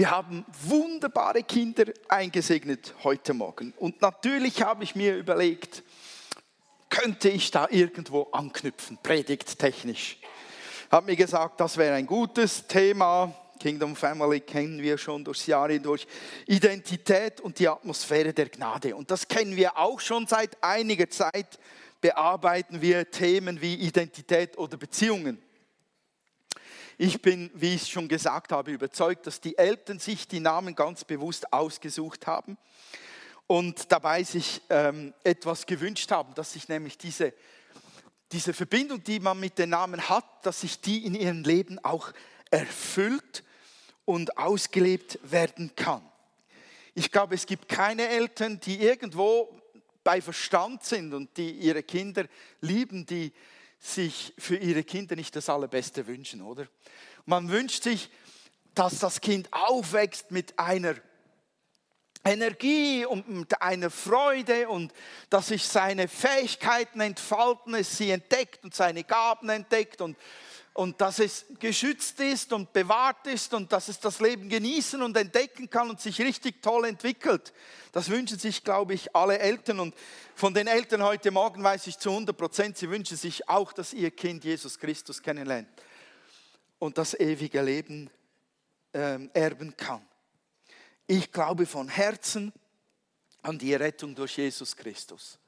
Wir 0.00 0.10
haben 0.10 0.46
wunderbare 0.62 1.42
Kinder 1.42 1.84
eingesegnet 2.08 2.94
heute 3.04 3.34
Morgen. 3.34 3.74
Und 3.76 4.00
natürlich 4.00 4.62
habe 4.62 4.82
ich 4.82 4.94
mir 4.94 5.14
überlegt, 5.14 5.82
könnte 6.88 7.28
ich 7.28 7.50
da 7.50 7.68
irgendwo 7.68 8.22
anknüpfen, 8.32 8.96
predigttechnisch. 9.02 10.16
Habe 10.90 11.10
mir 11.10 11.16
gesagt, 11.16 11.60
das 11.60 11.76
wäre 11.76 11.96
ein 11.96 12.06
gutes 12.06 12.66
Thema. 12.66 13.34
Kingdom 13.58 13.94
Family 13.94 14.40
kennen 14.40 14.80
wir 14.80 14.96
schon 14.96 15.22
durchs 15.22 15.46
Jahr 15.46 15.68
hindurch. 15.68 16.06
Identität 16.46 17.42
und 17.42 17.58
die 17.58 17.68
Atmosphäre 17.68 18.32
der 18.32 18.48
Gnade. 18.48 18.96
Und 18.96 19.10
das 19.10 19.28
kennen 19.28 19.54
wir 19.54 19.76
auch 19.76 20.00
schon 20.00 20.26
seit 20.26 20.56
einiger 20.62 21.10
Zeit. 21.10 21.58
Bearbeiten 22.00 22.80
wir 22.80 23.10
Themen 23.10 23.60
wie 23.60 23.74
Identität 23.74 24.56
oder 24.56 24.78
Beziehungen. 24.78 25.42
Ich 27.02 27.22
bin, 27.22 27.50
wie 27.54 27.76
ich 27.76 27.88
schon 27.88 28.08
gesagt 28.08 28.52
habe, 28.52 28.72
überzeugt, 28.72 29.26
dass 29.26 29.40
die 29.40 29.56
Eltern 29.56 29.98
sich 29.98 30.28
die 30.28 30.38
Namen 30.38 30.74
ganz 30.74 31.02
bewusst 31.02 31.50
ausgesucht 31.50 32.26
haben 32.26 32.58
und 33.46 33.90
dabei 33.90 34.22
sich 34.22 34.60
ähm, 34.68 35.14
etwas 35.24 35.64
gewünscht 35.64 36.10
haben, 36.10 36.34
dass 36.34 36.52
sich 36.52 36.68
nämlich 36.68 36.98
diese, 36.98 37.32
diese 38.30 38.52
Verbindung, 38.52 39.02
die 39.02 39.18
man 39.18 39.40
mit 39.40 39.58
den 39.58 39.70
Namen 39.70 40.10
hat, 40.10 40.26
dass 40.42 40.60
sich 40.60 40.82
die 40.82 41.06
in 41.06 41.14
ihrem 41.14 41.42
Leben 41.42 41.78
auch 41.82 42.12
erfüllt 42.50 43.44
und 44.04 44.36
ausgelebt 44.36 45.18
werden 45.22 45.74
kann. 45.74 46.02
Ich 46.92 47.10
glaube, 47.10 47.34
es 47.34 47.46
gibt 47.46 47.66
keine 47.66 48.08
Eltern, 48.08 48.60
die 48.60 48.78
irgendwo 48.78 49.58
bei 50.04 50.20
Verstand 50.20 50.84
sind 50.84 51.14
und 51.14 51.34
die 51.38 51.50
ihre 51.50 51.82
Kinder 51.82 52.26
lieben, 52.60 53.06
die 53.06 53.32
sich 53.80 54.34
für 54.38 54.56
ihre 54.56 54.84
Kinder 54.84 55.16
nicht 55.16 55.34
das 55.34 55.48
Allerbeste 55.48 56.06
wünschen, 56.06 56.42
oder? 56.42 56.66
Man 57.24 57.48
wünscht 57.48 57.82
sich, 57.82 58.10
dass 58.74 58.98
das 58.98 59.20
Kind 59.20 59.52
aufwächst 59.52 60.30
mit 60.30 60.58
einer 60.58 60.94
Energie 62.22 63.06
und 63.06 63.28
mit 63.28 63.62
einer 63.62 63.90
Freude 63.90 64.68
und 64.68 64.92
dass 65.30 65.48
sich 65.48 65.64
seine 65.64 66.06
Fähigkeiten 66.06 67.00
entfalten, 67.00 67.74
es 67.74 67.96
sie 67.96 68.10
entdeckt 68.10 68.62
und 68.62 68.74
seine 68.74 69.04
Gaben 69.04 69.48
entdeckt 69.48 70.02
und, 70.02 70.18
und 70.72 71.00
dass 71.00 71.18
es 71.18 71.46
geschützt 71.58 72.20
ist 72.20 72.52
und 72.52 72.72
bewahrt 72.72 73.26
ist 73.26 73.52
und 73.54 73.72
dass 73.72 73.88
es 73.88 73.98
das 73.98 74.20
Leben 74.20 74.48
genießen 74.48 75.02
und 75.02 75.16
entdecken 75.16 75.68
kann 75.68 75.90
und 75.90 76.00
sich 76.00 76.20
richtig 76.20 76.62
toll 76.62 76.86
entwickelt. 76.86 77.52
Das 77.92 78.08
wünschen 78.08 78.38
sich, 78.38 78.62
glaube 78.62 78.94
ich, 78.94 79.14
alle 79.14 79.38
Eltern 79.38 79.80
und 79.80 79.94
von 80.34 80.54
den 80.54 80.68
Eltern 80.68 81.02
heute 81.02 81.30
Morgen 81.30 81.62
weiß 81.62 81.88
ich 81.88 81.98
zu 81.98 82.10
100 82.10 82.36
Prozent, 82.36 82.78
sie 82.78 82.88
wünschen 82.88 83.16
sich 83.16 83.48
auch, 83.48 83.72
dass 83.72 83.92
ihr 83.92 84.10
Kind 84.10 84.44
Jesus 84.44 84.78
Christus 84.78 85.20
kennenlernt 85.20 85.68
und 86.78 86.96
das 86.98 87.18
ewige 87.18 87.60
Leben 87.62 88.08
ähm, 88.94 89.30
erben 89.34 89.76
kann. 89.76 90.02
Ich 91.06 91.32
glaube 91.32 91.66
von 91.66 91.88
Herzen 91.88 92.52
an 93.42 93.58
die 93.58 93.74
Rettung 93.74 94.14
durch 94.14 94.36
Jesus 94.36 94.76
Christus. 94.76 95.38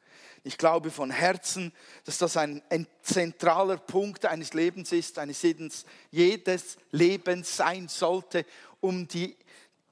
Ich 0.45 0.59
glaube 0.59 0.91
von 0.91 1.11
Herzen, 1.11 1.73
dass 2.05 2.19
das 2.19 2.37
ein, 2.37 2.63
ein 2.69 2.87
zentraler 3.03 3.77
Punkt 3.77 4.27
eines 4.27 4.55
Lebens 4.55 4.91
ist, 4.91 5.19
eines 5.19 5.41
jedes, 5.43 5.85
jedes 6.11 6.77
Lebens 6.91 7.57
sein 7.57 7.87
sollte, 7.87 8.45
um 8.81 9.07
die, 9.07 9.37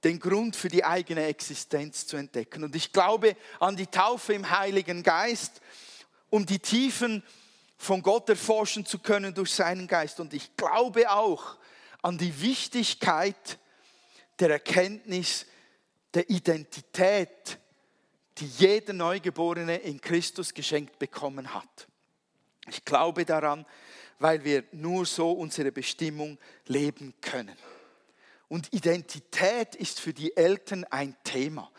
den 0.03 0.19
Grund 0.19 0.57
für 0.57 0.69
die 0.69 0.85
eigene 0.85 1.25
Existenz 1.27 2.07
zu 2.07 2.17
entdecken. 2.17 2.65
Und 2.65 2.75
ich 2.75 2.93
glaube 2.93 3.37
an 3.61 3.77
die 3.77 3.87
Taufe 3.87 4.33
im 4.33 4.51
Heiligen 4.51 5.05
Geist, 5.05 5.61
um 6.31 6.45
die 6.45 6.59
Tiefen 6.59 7.23
von 7.77 8.03
Gott 8.03 8.29
erforschen 8.29 8.85
zu 8.85 8.99
können 8.99 9.33
durch 9.33 9.55
seinen 9.55 9.87
Geist. 9.87 10.19
Und 10.19 10.35
ich 10.35 10.57
glaube 10.57 11.11
auch 11.13 11.59
an 12.03 12.19
die 12.19 12.43
Wichtigkeit 12.43 13.59
der 14.41 14.51
Erkenntnis 14.51 15.47
der 16.13 16.29
Identität, 16.29 17.60
die 18.41 18.47
jeder 18.47 18.93
Neugeborene 18.93 19.77
in 19.77 20.01
Christus 20.01 20.55
geschenkt 20.55 20.99
bekommen 20.99 21.55
hat. 21.55 21.89
Ich 22.69 22.85
glaube 22.85 23.25
daran, 23.25 23.67
weil 24.19 24.45
wir 24.45 24.65
nur 24.73 25.07
so 25.07 25.33
unsere 25.33 25.73
Bestimmung 25.73 26.39
leben 26.67 27.15
können. 27.21 27.57
Und 28.49 28.73
Identität 28.73 29.75
ist 29.77 30.01
für 30.01 30.13
die 30.13 30.37
Eltern 30.37 30.85
ein 30.85 31.17
Thema. 31.23 31.71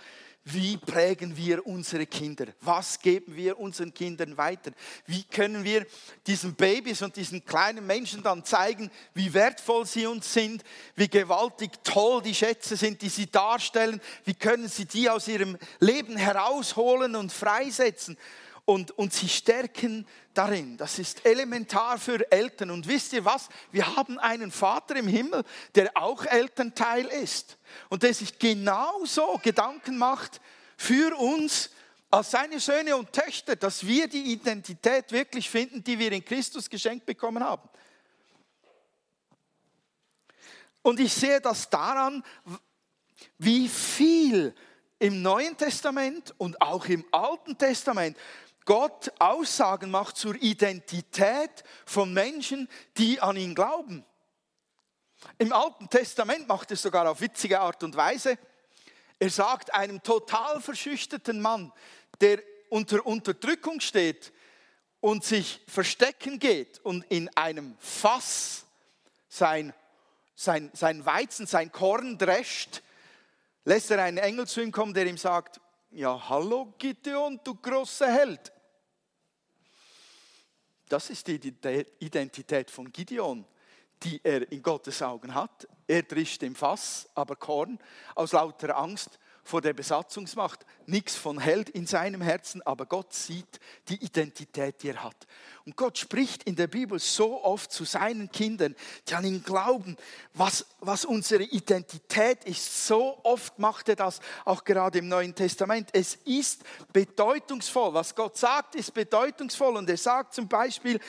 Wie 0.44 0.76
prägen 0.76 1.38
wir 1.38 1.68
unsere 1.68 2.08
Kinder? 2.08 2.48
Was 2.62 3.00
geben 3.00 3.36
wir 3.36 3.60
unseren 3.60 3.94
Kindern 3.94 4.38
weiter? 4.38 4.72
Wie 5.06 5.24
können 5.24 5.64
wir 5.64 5.86
diesen 6.26 6.56
Babys 6.56 7.04
und 7.04 7.16
diesen 7.16 7.46
kleinen 7.46 7.86
Menschen 7.86 8.24
dann 8.24 8.44
zeigen, 8.44 8.90
wie 9.14 9.32
wertvoll 9.36 9.86
sie 9.86 10.08
uns 10.08 10.34
sind, 10.34 10.64
wie 10.96 11.08
gewaltig 11.08 11.72
toll 11.84 12.24
die 12.24 12.34
Schätze 12.34 12.76
sind, 12.76 13.04
die 13.04 13.10
sie 13.10 13.30
darstellen? 13.30 14.02
Wie 14.26 14.34
können 14.34 14.68
sie 14.68 14.86
die 14.86 15.12
aus 15.12 15.28
ihrem 15.28 15.60
Leben 15.80 16.18
herausholen 16.18 17.16
und 17.16 17.32
freisetzen? 17.32 18.18
Und, 18.72 18.92
und 18.92 19.12
sie 19.12 19.28
stärken 19.28 20.08
darin. 20.34 20.78
Das 20.78 20.98
ist 20.98 21.26
elementar 21.26 21.98
für 21.98 22.32
Eltern. 22.32 22.72
Und 22.72 22.88
wisst 22.88 23.12
ihr 23.12 23.26
was? 23.26 23.50
Wir 23.74 23.98
haben 23.98 24.18
einen 24.18 24.50
Vater 24.50 24.96
im 24.96 25.10
Himmel, 25.10 25.44
der 25.76 25.92
auch 25.98 26.26
Elternteil 26.26 27.06
ist 27.06 27.58
und 27.90 28.04
der 28.04 28.14
sich 28.14 28.40
genauso 28.40 29.38
Gedanken 29.44 29.98
macht 29.98 30.40
für 30.78 31.18
uns 31.18 31.72
als 32.10 32.32
seine 32.32 32.62
Söhne 32.62 32.96
und 32.96 33.12
Töchter, 33.12 33.58
dass 33.58 33.86
wir 33.86 34.08
die 34.08 34.32
Identität 34.32 35.12
wirklich 35.12 35.50
finden, 35.50 35.84
die 35.84 36.00
wir 36.00 36.14
in 36.14 36.24
Christus 36.24 36.70
geschenkt 36.70 37.06
bekommen 37.06 37.44
haben. 37.44 37.68
Und 40.82 41.02
ich 41.02 41.14
sehe 41.14 41.42
das 41.42 41.70
daran, 41.70 42.24
wie 43.38 43.68
viel 43.68 44.56
im 45.02 45.22
Neuen 45.22 45.58
Testament 45.58 46.34
und 46.38 46.62
auch 46.62 46.86
im 46.86 47.04
Alten 47.12 47.58
Testament 47.58 48.16
Gott 48.66 49.12
Aussagen 49.20 49.90
macht 49.92 50.18
zur 50.18 50.36
Identität 50.36 51.64
von 51.86 52.14
Menschen, 52.14 52.70
die 52.98 53.20
an 53.20 53.38
ihn 53.38 53.56
glauben. 53.56 54.06
Im 55.38 55.54
Alten 55.54 55.90
Testament 55.90 56.48
macht 56.48 56.72
es 56.72 56.82
sogar 56.82 57.10
auf 57.10 57.22
witzige 57.22 57.60
Art 57.60 57.84
und 57.84 57.96
Weise. 57.96 58.38
Er 59.20 59.30
sagt 59.30 59.74
einem 59.74 60.02
total 60.02 60.62
verschüchterten 60.62 61.42
Mann, 61.42 61.72
der 62.22 62.42
unter 62.70 63.06
Unterdrückung 63.06 63.80
steht 63.80 64.34
und 65.00 65.24
sich 65.24 65.62
verstecken 65.68 66.40
geht 66.40 66.80
und 66.80 67.06
in 67.10 67.30
einem 67.36 67.76
Fass 67.80 68.66
sein, 69.28 69.74
sein, 70.36 70.72
sein 70.74 71.06
Weizen, 71.06 71.46
sein 71.46 71.72
Korn 71.72 72.18
drescht, 72.18 72.82
lässt 73.64 73.92
er 73.92 74.04
einen 74.04 74.18
Engel 74.18 74.48
zu 74.48 74.62
ihm 74.62 74.72
kommen, 74.72 74.94
der 74.94 75.06
ihm 75.06 75.18
sagt, 75.18 75.61
ja, 75.92 76.30
hallo 76.30 76.74
Gideon, 76.78 77.40
du 77.44 77.56
großer 77.56 78.12
Held. 78.12 78.52
Das 80.88 81.10
ist 81.10 81.28
die 81.28 81.40
Identität 82.00 82.70
von 82.70 82.92
Gideon, 82.92 83.46
die 84.04 84.20
er 84.24 84.52
in 84.52 84.62
Gottes 84.62 85.02
Augen 85.02 85.34
hat. 85.34 85.68
Er 85.88 86.04
drischt 86.04 86.44
im 86.44 86.56
Fass, 86.56 87.08
aber 87.16 87.36
Korn 87.36 87.80
aus 88.16 88.32
lauter 88.32 88.78
Angst 88.78 89.20
vor 89.44 89.62
der 89.62 89.74
Besatzungsmacht, 89.74 90.66
nichts 90.86 91.16
von 91.16 91.40
Held 91.40 91.70
in 91.70 91.88
seinem 91.88 92.22
Herzen, 92.22 92.62
aber 92.62 92.86
Gott 92.86 93.14
sieht 93.14 93.60
die 93.90 94.04
Identität, 94.04 94.82
die 94.84 94.90
er 94.90 95.04
hat. 95.04 95.28
Und 95.66 95.76
Gott 95.76 95.98
spricht 95.98 96.44
in 96.44 96.56
der 96.56 96.68
Bibel 96.68 96.98
so 97.00 97.44
oft 97.44 97.72
zu 97.72 97.86
seinen 97.86 98.32
Kindern, 98.32 98.76
die 99.08 99.14
an 99.14 99.26
ihn 99.26 99.44
glauben, 99.44 99.96
was, 100.34 100.66
was 100.80 101.06
unsere 101.06 101.44
Identität 101.44 102.44
ist. 102.46 102.88
So 102.88 103.20
oft 103.24 103.60
macht 103.60 103.90
er 103.90 103.96
das, 103.96 104.20
auch 104.46 104.64
gerade 104.64 105.00
im 105.00 105.08
Neuen 105.08 105.36
Testament. 105.36 105.90
Es 105.94 106.16
ist 106.26 106.64
bedeutungsvoll. 106.92 107.94
Was 107.94 108.16
Gott 108.16 108.38
sagt, 108.38 108.76
ist 108.76 108.94
bedeutungsvoll. 108.94 109.78
Und 109.78 109.90
er 109.90 109.98
sagt 109.98 110.34
zum 110.34 110.48
Beispiel, 110.48 111.00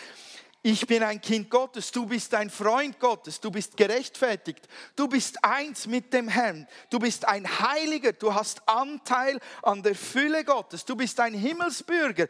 ich 0.65 0.87
bin 0.87 1.03
ein 1.03 1.21
Kind 1.21 1.51
Gottes, 1.51 1.91
du 1.91 2.07
bist 2.07 2.35
ein 2.35 2.49
Freund 2.49 3.01
Gottes, 3.01 3.41
du 3.41 3.51
bist 3.51 3.77
gerechtfertigt, 3.77 4.69
du 4.95 5.09
bist 5.09 5.45
eins 5.45 5.89
mit 5.89 6.13
dem 6.13 6.29
Herrn, 6.29 6.69
du 6.89 7.01
bist 7.01 7.27
ein 7.27 7.47
Heiliger, 7.61 8.13
du 8.13 8.33
hast 8.33 8.69
Anteil 8.69 9.41
an 9.63 9.83
der 9.83 9.97
Fülle 9.97 10.45
Gottes, 10.45 10.85
du 10.85 10.95
bist 10.95 11.19
ein 11.19 11.35
Himmelsbürger, 11.35 12.29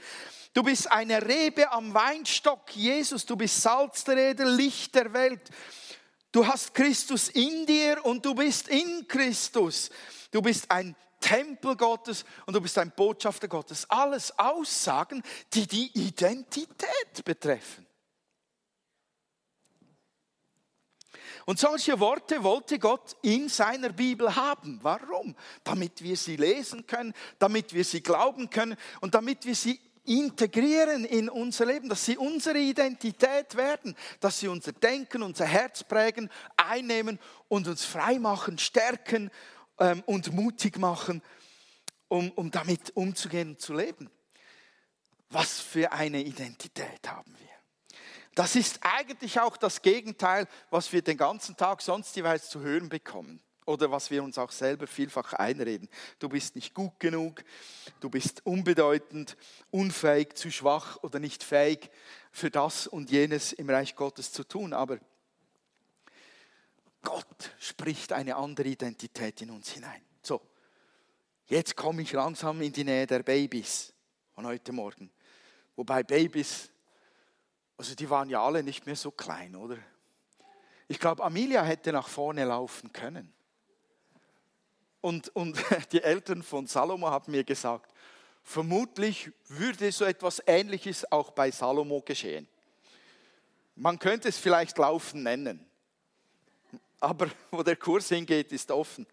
du 0.54 0.62
bist 0.62 0.90
eine 0.90 1.26
Rebe 1.26 1.70
am 1.72 1.92
Weinstock, 1.92 2.74
Jesus, 2.74 3.26
du 3.26 3.36
bist 3.36 3.60
Salz 3.60 4.04
der 4.04 4.16
Erde, 4.16 4.44
Licht 4.44 4.94
der 4.94 5.12
Welt, 5.12 5.50
du 6.32 6.46
hast 6.46 6.72
Christus 6.72 7.28
in 7.28 7.66
dir 7.66 8.02
und 8.02 8.24
du 8.24 8.34
bist 8.34 8.68
in 8.68 9.06
Christus, 9.08 9.90
du 10.30 10.40
bist 10.40 10.70
ein 10.70 10.96
Tempel 11.20 11.76
Gottes 11.76 12.24
und 12.46 12.54
du 12.54 12.62
bist 12.62 12.76
ein 12.78 12.92
Botschafter 12.96 13.46
Gottes. 13.46 13.88
Alles 13.88 14.36
Aussagen, 14.38 15.22
die 15.52 15.68
die 15.68 15.90
Identität 15.94 17.24
betreffen. 17.24 17.86
Und 21.46 21.58
solche 21.58 21.98
Worte 22.00 22.42
wollte 22.42 22.78
Gott 22.78 23.16
in 23.22 23.48
seiner 23.48 23.90
Bibel 23.90 24.34
haben. 24.34 24.78
Warum? 24.82 25.34
Damit 25.64 26.02
wir 26.02 26.16
sie 26.16 26.36
lesen 26.36 26.86
können, 26.86 27.14
damit 27.38 27.74
wir 27.74 27.84
sie 27.84 28.02
glauben 28.02 28.50
können 28.50 28.76
und 29.00 29.14
damit 29.14 29.44
wir 29.44 29.54
sie 29.54 29.80
integrieren 30.04 31.04
in 31.04 31.28
unser 31.28 31.66
Leben, 31.66 31.88
dass 31.88 32.04
sie 32.04 32.16
unsere 32.16 32.58
Identität 32.58 33.56
werden, 33.56 33.94
dass 34.20 34.40
sie 34.40 34.48
unser 34.48 34.72
Denken, 34.72 35.22
unser 35.22 35.46
Herz 35.46 35.84
prägen, 35.84 36.28
einnehmen 36.56 37.18
und 37.48 37.68
uns 37.68 37.84
frei 37.84 38.18
machen, 38.18 38.58
stärken 38.58 39.30
ähm, 39.78 40.02
und 40.06 40.32
mutig 40.32 40.78
machen, 40.78 41.22
um, 42.08 42.30
um 42.32 42.50
damit 42.50 42.96
umzugehen 42.96 43.50
und 43.50 43.60
zu 43.60 43.74
leben. 43.74 44.10
Was 45.30 45.60
für 45.60 45.92
eine 45.92 46.20
Identität 46.20 47.08
haben 47.08 47.34
wir? 47.38 47.41
Das 48.34 48.56
ist 48.56 48.80
eigentlich 48.82 49.40
auch 49.40 49.56
das 49.56 49.82
Gegenteil, 49.82 50.48
was 50.70 50.92
wir 50.92 51.02
den 51.02 51.18
ganzen 51.18 51.56
Tag 51.56 51.82
sonst 51.82 52.16
jeweils 52.16 52.48
zu 52.48 52.60
hören 52.60 52.88
bekommen. 52.88 53.42
Oder 53.64 53.90
was 53.92 54.10
wir 54.10 54.24
uns 54.24 54.38
auch 54.38 54.50
selber 54.50 54.88
vielfach 54.88 55.34
einreden. 55.34 55.88
Du 56.18 56.28
bist 56.28 56.56
nicht 56.56 56.74
gut 56.74 56.98
genug, 56.98 57.44
du 58.00 58.10
bist 58.10 58.44
unbedeutend, 58.44 59.36
unfähig, 59.70 60.34
zu 60.34 60.50
schwach 60.50 60.96
oder 61.02 61.20
nicht 61.20 61.44
fähig 61.44 61.88
für 62.32 62.50
das 62.50 62.88
und 62.88 63.10
jenes 63.10 63.52
im 63.52 63.70
Reich 63.70 63.94
Gottes 63.94 64.32
zu 64.32 64.42
tun. 64.42 64.72
Aber 64.72 64.98
Gott 67.02 67.52
spricht 67.60 68.12
eine 68.12 68.34
andere 68.34 68.68
Identität 68.68 69.42
in 69.42 69.50
uns 69.50 69.70
hinein. 69.70 70.02
So, 70.22 70.40
jetzt 71.46 71.76
komme 71.76 72.02
ich 72.02 72.12
langsam 72.12 72.60
in 72.62 72.72
die 72.72 72.84
Nähe 72.84 73.06
der 73.06 73.22
Babys 73.22 73.92
von 74.34 74.44
heute 74.44 74.72
Morgen. 74.72 75.12
Wobei 75.76 76.02
Babys, 76.02 76.71
also 77.82 77.96
die 77.96 78.08
waren 78.08 78.30
ja 78.30 78.40
alle 78.40 78.62
nicht 78.62 78.86
mehr 78.86 78.94
so 78.94 79.10
klein, 79.10 79.56
oder? 79.56 79.76
Ich 80.86 81.00
glaube, 81.00 81.24
Amelia 81.24 81.64
hätte 81.64 81.90
nach 81.90 82.06
vorne 82.06 82.44
laufen 82.44 82.92
können. 82.92 83.34
Und, 85.00 85.34
und 85.34 85.58
die 85.90 86.00
Eltern 86.00 86.44
von 86.44 86.68
Salomo 86.68 87.10
haben 87.10 87.32
mir 87.32 87.42
gesagt, 87.42 87.92
vermutlich 88.44 89.32
würde 89.48 89.90
so 89.90 90.04
etwas 90.04 90.40
Ähnliches 90.46 91.10
auch 91.10 91.32
bei 91.32 91.50
Salomo 91.50 92.00
geschehen. 92.02 92.46
Man 93.74 93.98
könnte 93.98 94.28
es 94.28 94.38
vielleicht 94.38 94.78
Laufen 94.78 95.24
nennen, 95.24 95.66
aber 97.00 97.30
wo 97.50 97.64
der 97.64 97.74
Kurs 97.74 98.10
hingeht, 98.10 98.52
ist 98.52 98.70
offen. 98.70 99.08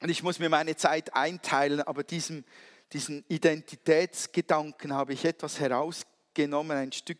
Und 0.00 0.08
ich 0.08 0.22
muss 0.22 0.38
mir 0.38 0.48
meine 0.48 0.74
Zeit 0.74 1.14
einteilen, 1.14 1.82
aber 1.82 2.02
diesem, 2.02 2.46
diesen 2.94 3.26
Identitätsgedanken 3.28 4.94
habe 4.94 5.12
ich 5.12 5.26
etwas 5.26 5.60
herausgenommen, 6.36 6.76
ein 6.76 6.92
Stück 6.92 7.18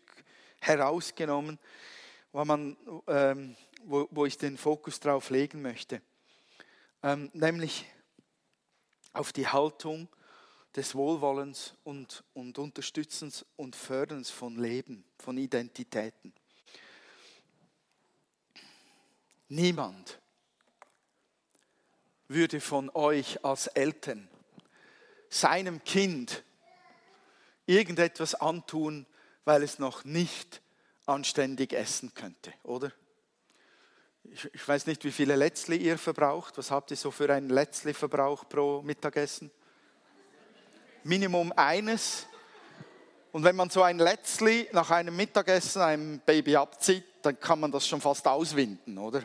herausgenommen, 0.59 1.59
wo, 2.31 2.45
man, 2.45 2.77
ähm, 3.07 3.55
wo, 3.83 4.07
wo 4.11 4.25
ich 4.25 4.37
den 4.37 4.57
Fokus 4.57 4.99
drauf 4.99 5.29
legen 5.29 5.61
möchte 5.61 6.01
ähm, 7.03 7.29
nämlich 7.33 7.85
auf 9.11 9.33
die 9.33 9.47
Haltung 9.47 10.07
des 10.75 10.95
Wohlwollens 10.95 11.75
und, 11.83 12.23
und 12.33 12.57
Unterstützens 12.57 13.45
und 13.57 13.75
Förderns 13.75 14.31
von 14.31 14.57
Leben, 14.57 15.03
von 15.19 15.37
Identitäten. 15.37 16.33
Niemand 19.49 20.19
würde 22.27 22.59
von 22.59 22.89
euch 22.91 23.45
als 23.45 23.67
Eltern 23.67 24.27
seinem 25.29 25.83
Kind 25.83 26.43
irgendetwas 27.65 28.35
antun, 28.35 29.05
weil 29.45 29.63
es 29.63 29.79
noch 29.79 30.03
nicht 30.05 30.61
anständig 31.05 31.73
essen 31.73 32.13
könnte, 32.13 32.53
oder? 32.63 32.91
Ich, 34.23 34.49
ich 34.53 34.67
weiß 34.67 34.87
nicht, 34.87 35.03
wie 35.03 35.11
viele 35.11 35.35
Letzli 35.35 35.77
ihr 35.77 35.97
verbraucht. 35.97 36.57
Was 36.57 36.71
habt 36.71 36.91
ihr 36.91 36.97
so 36.97 37.11
für 37.11 37.31
einen 37.33 37.49
Letzli-Verbrauch 37.49 38.47
pro 38.47 38.81
Mittagessen? 38.81 39.51
Minimum 41.03 41.51
eines. 41.57 42.25
Und 43.33 43.43
wenn 43.43 43.55
man 43.55 43.69
so 43.69 43.81
ein 43.81 43.99
Letzli 43.99 44.69
nach 44.71 44.91
einem 44.91 45.15
Mittagessen 45.15 45.81
einem 45.81 46.19
Baby 46.19 46.55
abzieht, 46.55 47.03
dann 47.21 47.37
kann 47.39 47.59
man 47.59 47.71
das 47.71 47.87
schon 47.87 47.99
fast 47.99 48.25
auswinden, 48.27 48.97
oder? 48.97 49.23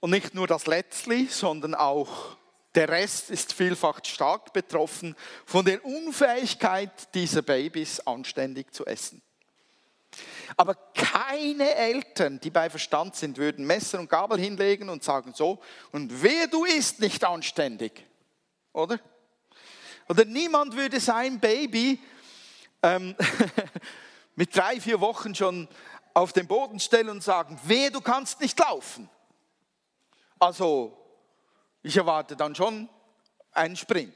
Und 0.00 0.10
nicht 0.10 0.34
nur 0.34 0.46
das 0.46 0.66
Letzli, 0.66 1.26
sondern 1.26 1.74
auch 1.74 2.36
der 2.74 2.88
Rest 2.88 3.30
ist 3.30 3.52
vielfach 3.52 4.00
stark 4.04 4.52
betroffen 4.52 5.16
von 5.44 5.64
der 5.64 5.84
Unfähigkeit 5.84 7.14
dieser 7.14 7.42
Babys 7.42 8.00
anständig 8.00 8.72
zu 8.72 8.86
essen. 8.86 9.22
Aber 10.56 10.74
keine 10.94 11.74
Eltern, 11.74 12.40
die 12.40 12.50
bei 12.50 12.68
Verstand 12.68 13.16
sind, 13.16 13.38
würden 13.38 13.66
Messer 13.66 13.98
und 13.98 14.10
Gabel 14.10 14.38
hinlegen 14.38 14.88
und 14.88 15.04
sagen 15.04 15.32
so, 15.34 15.60
und 15.92 16.22
wer 16.22 16.48
du 16.48 16.64
isst 16.64 17.00
nicht 17.00 17.24
anständig. 17.24 18.04
Oder? 18.72 19.00
Oder 20.08 20.24
niemand 20.24 20.74
würde 20.74 20.98
sein 20.98 21.38
Baby 21.38 22.00
ähm, 22.82 23.14
mit 24.34 24.56
drei, 24.56 24.80
vier 24.80 25.00
Wochen 25.00 25.34
schon 25.34 25.68
auf 26.14 26.32
den 26.32 26.46
Boden 26.46 26.80
stellen 26.80 27.10
und 27.10 27.22
sagen, 27.22 27.58
wer 27.64 27.90
du 27.90 28.00
kannst 28.00 28.40
nicht 28.40 28.58
laufen. 28.58 29.08
Also, 30.38 30.99
ich 31.82 31.96
erwarte 31.96 32.36
dann 32.36 32.54
schon 32.54 32.88
einen 33.52 33.76
Sprint. 33.76 34.14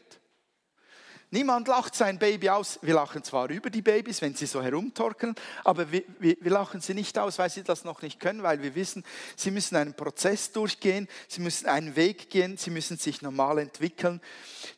Niemand 1.35 1.67
lacht 1.67 1.97
sein 1.97 2.17
Baby 2.17 2.49
aus. 2.49 2.79
Wir 2.81 2.95
lachen 2.95 3.25
zwar 3.25 3.51
über 3.51 3.69
die 3.69 3.83
Babys, 3.83 4.23
wenn 4.23 4.37
sie 4.37 4.47
so 4.47 4.63
herumtorkeln, 4.63 5.35
aber 5.65 5.91
wir, 5.91 6.05
wir, 6.21 6.37
wir, 6.41 6.51
lachen 6.53 6.81
sie 6.81 6.95
nicht 6.95 7.19
aus, 7.19 7.41
weil 7.41 7.51
sie 7.51 7.65
das 7.65 7.83
noch 7.83 8.03
nicht 8.03 8.21
können, 8.21 8.45
weil 8.45 8.63
wir 8.63 8.77
wissen, 8.77 9.03
sie 9.35 9.51
müssen 9.51 9.75
einen 9.75 9.95
Prozess 9.95 10.53
durchgehen, 10.53 11.09
sie 11.27 11.41
müssen 11.41 11.67
einen 11.67 11.97
Weg 11.97 12.31
gehen, 12.31 12.57
sie 12.57 12.71
müssen 12.71 12.99
sich 12.99 13.21
normal 13.21 13.59
entwickeln. 13.59 14.21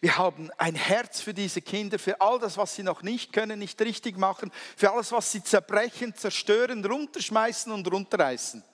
Wir 0.00 0.16
haben 0.16 0.50
ein 0.56 0.76
Herz 0.76 1.20
für 1.20 1.34
diese 1.34 1.60
Kinder, 1.60 1.98
für 1.98 2.22
all 2.22 2.38
das, 2.38 2.56
was 2.56 2.74
sie 2.74 2.82
noch 2.82 3.02
nicht 3.02 3.34
können, 3.34 3.58
nicht 3.58 3.78
richtig 3.82 4.16
machen, 4.16 4.50
für 4.78 4.90
alles, 4.92 5.12
was 5.12 5.30
sie 5.30 5.44
zerbrechen, 5.44 6.14
zerstören, 6.14 6.82
runterschmeißen 6.82 7.70
und 7.70 7.86
runterreißen. 7.92 8.64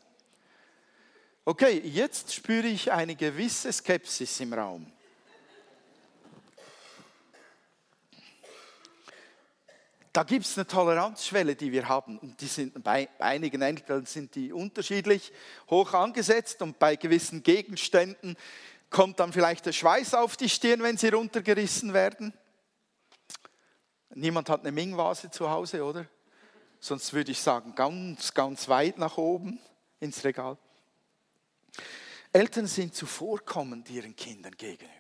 Okay, 1.45 1.81
jetzt 1.85 2.33
spüre 2.33 2.69
ich 2.69 2.93
eine 2.93 3.17
gewisse 3.17 3.73
Skepsis 3.73 4.41
im 4.41 4.53
Raum. 4.53 4.93
da 10.13 10.25
gibt 10.25 10.45
es 10.45 10.59
eine 10.59 10.67
Toleranzschwelle, 10.67 11.57
die 11.57 11.73
wir 11.73 11.89
haben. 11.89 12.19
Und 12.19 12.41
die 12.41 12.47
sind, 12.47 12.85
bei 12.85 13.09
einigen 13.19 13.63
Eltern 13.63 14.05
sind 14.05 14.35
die 14.35 14.53
unterschiedlich 14.53 15.33
hoch 15.71 15.95
angesetzt 15.95 16.61
und 16.61 16.79
bei 16.79 16.97
gewissen 16.97 17.43
Gegenständen 17.43 18.37
kommt 18.91 19.21
dann 19.21 19.33
vielleicht 19.33 19.65
der 19.65 19.73
Schweiß 19.73 20.13
auf 20.15 20.37
die 20.37 20.51
Stirn, 20.51 20.83
wenn 20.83 20.99
sie 20.99 21.09
runtergerissen 21.09 21.95
werden. 21.95 22.35
Niemand 24.15 24.51
hat 24.51 24.61
eine 24.61 24.73
Ming-Vase 24.73 25.31
zu 25.31 25.49
Hause, 25.49 25.83
oder? 25.83 26.05
Sonst 26.79 27.15
würde 27.15 27.31
ich 27.31 27.41
sagen, 27.41 27.75
ganz, 27.75 28.35
ganz 28.35 28.69
weit 28.69 28.99
nach 28.99 29.17
oben 29.17 29.59
ins 29.99 30.23
Regal. 30.25 30.59
Eltern 32.33 32.67
sind 32.67 32.95
zuvorkommend 32.95 33.91
ihren 33.91 34.17
Kindern 34.17 34.53
gegenüber. 34.57 34.93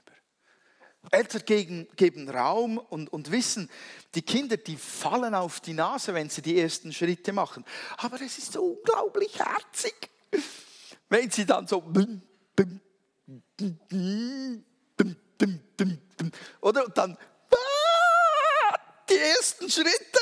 Eltern 1.10 1.44
geben, 1.44 1.88
geben 1.96 2.28
Raum 2.28 2.78
und, 2.78 3.12
und 3.12 3.32
wissen, 3.32 3.68
die 4.14 4.22
Kinder, 4.22 4.56
die 4.56 4.76
fallen 4.76 5.34
auf 5.34 5.60
die 5.60 5.72
Nase, 5.72 6.14
wenn 6.14 6.30
sie 6.30 6.42
die 6.42 6.60
ersten 6.60 6.92
Schritte 6.92 7.32
machen. 7.32 7.64
Aber 7.96 8.20
es 8.20 8.38
ist 8.38 8.52
so 8.52 8.62
unglaublich 8.62 9.38
herzig, 9.38 10.10
wenn 11.08 11.30
sie 11.30 11.44
dann 11.44 11.66
so 11.66 11.82
oder 16.60 16.88
dann 16.88 17.18
die 19.08 19.18
ersten 19.18 19.68
Schritte. 19.68 20.20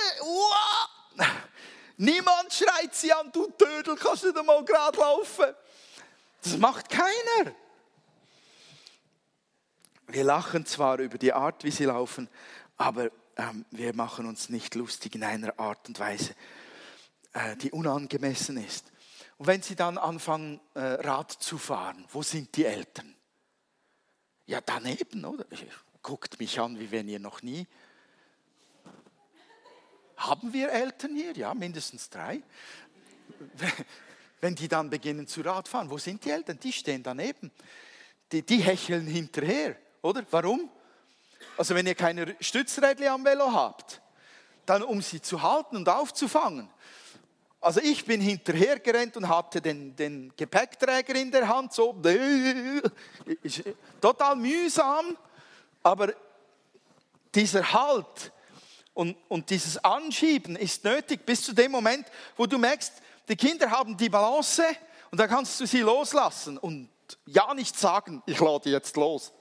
Niemand 1.99 2.53
schreit 2.53 2.95
sie 2.95 3.13
an, 3.13 3.31
du 3.31 3.47
Tödel, 3.51 3.95
kannst 3.97 4.25
du 4.25 4.43
mal 4.43 4.65
gerade 4.65 4.99
laufen. 4.99 5.55
Das 6.43 6.57
macht 6.57 6.89
keiner. 6.89 7.55
Wir 10.07 10.25
lachen 10.25 10.67
zwar 10.67 10.99
über 10.99 11.19
die 11.19 11.33
Art, 11.33 11.63
wie 11.65 11.71
sie 11.71 11.85
laufen, 11.85 12.29
aber 12.77 13.11
ähm, 13.37 13.65
wir 13.71 13.95
machen 13.95 14.27
uns 14.27 14.49
nicht 14.49 14.75
lustig 14.75 15.15
in 15.15 15.23
einer 15.23 15.59
Art 15.59 15.87
und 15.89 15.99
Weise, 16.01 16.35
äh, 17.33 17.57
die 17.57 17.71
unangemessen 17.71 18.57
ist. 18.57 18.91
Und 19.39 19.47
wenn 19.47 19.63
sie 19.63 19.77
dann 19.77 19.99
anfangen, 19.99 20.61
äh, 20.75 20.81
Rad 20.81 21.31
zu 21.31 21.59
fahren, 21.59 22.05
wo 22.11 22.23
sind 22.23 22.57
die 22.57 22.65
Eltern? 22.65 23.15
Ja, 24.47 24.61
daneben, 24.61 25.25
oder? 25.25 25.47
Guckt 26.03 26.41
mich 26.41 26.59
an, 26.59 26.79
wie 26.81 26.91
wenn 26.91 27.09
ihr 27.09 27.21
noch 27.21 27.43
nie. 27.43 27.69
Haben 30.17 30.53
wir 30.53 30.71
Eltern 30.73 31.15
hier? 31.15 31.33
Ja, 31.33 31.55
mindestens 31.55 32.11
drei. 32.11 32.43
Wenn 34.41 34.55
die 34.55 34.69
dann 34.69 34.89
beginnen 34.89 35.27
zu 35.27 35.43
Radfahren, 35.43 35.91
wo 35.91 35.99
sind 35.99 36.25
die 36.25 36.31
Eltern? 36.31 36.59
Die 36.59 36.73
stehen 36.73 37.03
daneben. 37.03 37.51
Die, 38.33 38.43
die 38.43 38.59
hecheln 38.59 39.07
hinterher. 39.07 39.77
Oder? 40.03 40.25
Warum? 40.31 40.71
Also 41.57 41.75
wenn 41.75 41.87
ihr 41.87 41.95
keine 41.95 42.35
Stützrädchen 42.41 43.09
am 43.09 43.25
Velo 43.25 43.53
habt, 43.53 44.01
dann 44.65 44.83
um 44.83 45.03
sie 45.03 45.21
zu 45.21 45.43
halten 45.43 45.77
und 45.77 45.89
aufzufangen. 45.89 46.69
Also 47.61 47.81
ich 47.81 48.07
bin 48.07 48.23
hinterhergerannt 48.23 49.19
und 49.19 49.29
hatte 49.29 49.61
den, 49.61 49.95
den 49.95 50.33
Gepäckträger 50.35 51.15
in 51.17 51.31
der 51.31 51.47
Hand, 51.47 51.75
so 51.75 51.95
total 54.01 54.37
mühsam, 54.37 55.19
aber 55.83 56.15
dieser 57.35 57.71
Halt 57.73 58.33
und, 58.95 59.17
und 59.29 59.51
dieses 59.51 59.77
Anschieben 59.85 60.57
ist 60.57 60.85
nötig 60.85 61.27
bis 61.27 61.43
zu 61.43 61.53
dem 61.53 61.71
Moment, 61.71 62.07
wo 62.37 62.47
du 62.47 62.59
merkst, 62.59 62.93
die 63.31 63.37
Kinder 63.37 63.71
haben 63.71 63.97
die 63.97 64.09
Balance 64.09 64.65
und 65.11 65.19
dann 65.19 65.29
kannst 65.29 65.61
du 65.61 65.67
sie 65.67 65.81
loslassen 65.81 66.59
und 66.59 66.91
ja 67.27 67.55
nicht 67.55 67.79
sagen, 67.79 68.23
ich 68.27 68.41
lade 68.41 68.71
jetzt 68.71 68.97
los. 68.97 69.33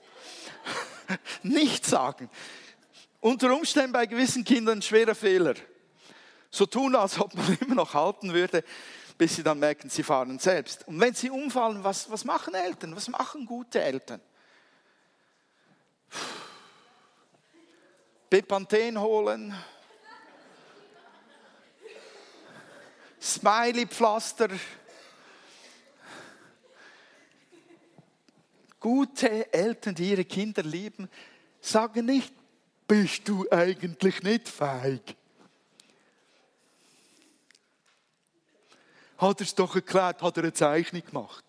nicht 1.43 1.86
sagen. 1.86 2.29
Unter 3.19 3.53
Umständen 3.53 3.91
bei 3.91 4.05
gewissen 4.05 4.43
Kindern 4.43 4.81
schwerer 4.81 5.15
Fehler. 5.15 5.55
So 6.51 6.65
tun, 6.65 6.96
als 6.96 7.19
ob 7.19 7.34
man 7.34 7.58
immer 7.62 7.75
noch 7.75 7.93
halten 7.93 8.34
würde, 8.34 8.63
bis 9.17 9.36
sie 9.36 9.43
dann 9.43 9.60
merken, 9.60 9.89
sie 9.89 10.03
fahren 10.03 10.39
selbst. 10.39 10.88
Und 10.88 11.00
wenn 11.00 11.13
sie 11.13 11.29
umfallen, 11.29 11.84
was, 11.84 12.10
was 12.10 12.24
machen 12.24 12.53
Eltern? 12.53 12.96
Was 12.96 13.08
machen 13.08 13.46
gute 13.46 13.81
Eltern? 13.81 14.22
Bepanthen 18.29 19.00
holen, 19.00 19.55
Smiley-Pflaster, 23.29 24.50
gute 28.79 29.53
Eltern, 29.53 29.95
die 29.95 30.09
ihre 30.09 30.25
Kinder 30.25 30.63
lieben, 30.63 31.09
sagen 31.62 32.05
nicht, 32.05 32.33
bist 32.88 33.27
du 33.27 33.45
eigentlich 33.51 34.24
nicht 34.24 34.50
feig? 34.50 35.15
Hat 39.17 39.41
er 39.41 39.45
es 39.45 39.53
doch 39.53 39.75
erklärt, 39.75 40.21
hat 40.21 40.38
er 40.38 40.43
eine 40.43 40.53
Zeichnung 40.53 41.05
gemacht. 41.05 41.49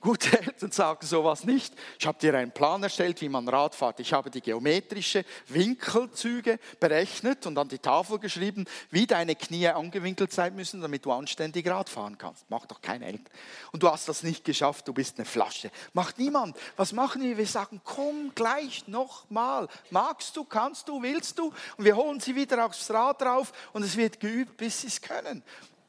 Gute 0.00 0.40
Eltern 0.40 0.72
sagen 0.72 1.06
sowas 1.06 1.44
nicht. 1.44 1.74
Ich 1.98 2.06
habe 2.06 2.18
dir 2.18 2.34
einen 2.34 2.52
Plan 2.52 2.82
erstellt, 2.82 3.20
wie 3.20 3.28
man 3.28 3.46
Rad 3.46 3.74
fährt. 3.74 4.00
Ich 4.00 4.14
habe 4.14 4.30
die 4.30 4.40
geometrische 4.40 5.26
Winkelzüge 5.48 6.58
berechnet 6.78 7.46
und 7.46 7.58
an 7.58 7.68
die 7.68 7.78
Tafel 7.78 8.18
geschrieben, 8.18 8.64
wie 8.90 9.06
deine 9.06 9.36
Knie 9.36 9.68
angewinkelt 9.68 10.32
sein 10.32 10.54
müssen, 10.54 10.80
damit 10.80 11.04
du 11.04 11.12
anständig 11.12 11.68
Rad 11.68 11.90
fahren 11.90 12.16
kannst. 12.16 12.48
Macht 12.48 12.70
doch 12.70 12.80
keine 12.80 13.04
Eltern. 13.04 13.26
Und 13.72 13.82
du 13.82 13.90
hast 13.90 14.08
das 14.08 14.22
nicht 14.22 14.42
geschafft, 14.42 14.88
du 14.88 14.94
bist 14.94 15.18
eine 15.18 15.26
Flasche. 15.26 15.70
Macht 15.92 16.18
niemand. 16.18 16.56
Was 16.78 16.92
machen 16.94 17.22
wir? 17.22 17.36
Wir 17.36 17.46
sagen, 17.46 17.82
komm 17.84 18.32
gleich 18.34 18.88
nochmal. 18.88 19.68
Magst 19.90 20.34
du, 20.34 20.44
kannst 20.44 20.88
du, 20.88 21.02
willst 21.02 21.38
du? 21.38 21.52
Und 21.76 21.84
wir 21.84 21.96
holen 21.96 22.20
sie 22.20 22.34
wieder 22.34 22.64
aufs 22.64 22.90
Rad 22.90 23.20
drauf 23.20 23.52
und 23.74 23.82
es 23.82 23.98
wird 23.98 24.18
geübt, 24.18 24.56
bis 24.56 24.80
sie 24.80 24.86
es 24.86 25.02
können. 25.02 25.42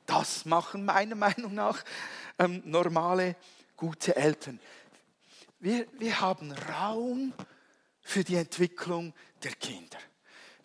Das 0.06 0.44
machen 0.44 0.84
meiner 0.84 1.16
Meinung 1.16 1.54
nach 1.54 1.82
ähm, 2.38 2.62
normale 2.66 3.38
gute 3.82 4.16
Eltern. 4.16 4.60
Wir, 5.60 5.88
wir 5.98 6.22
haben 6.22 6.52
Raum 6.52 7.34
für 8.04 8.24
die 8.24 8.36
Entwicklung 8.36 9.12
der 9.42 9.54
Kinder. 9.54 9.98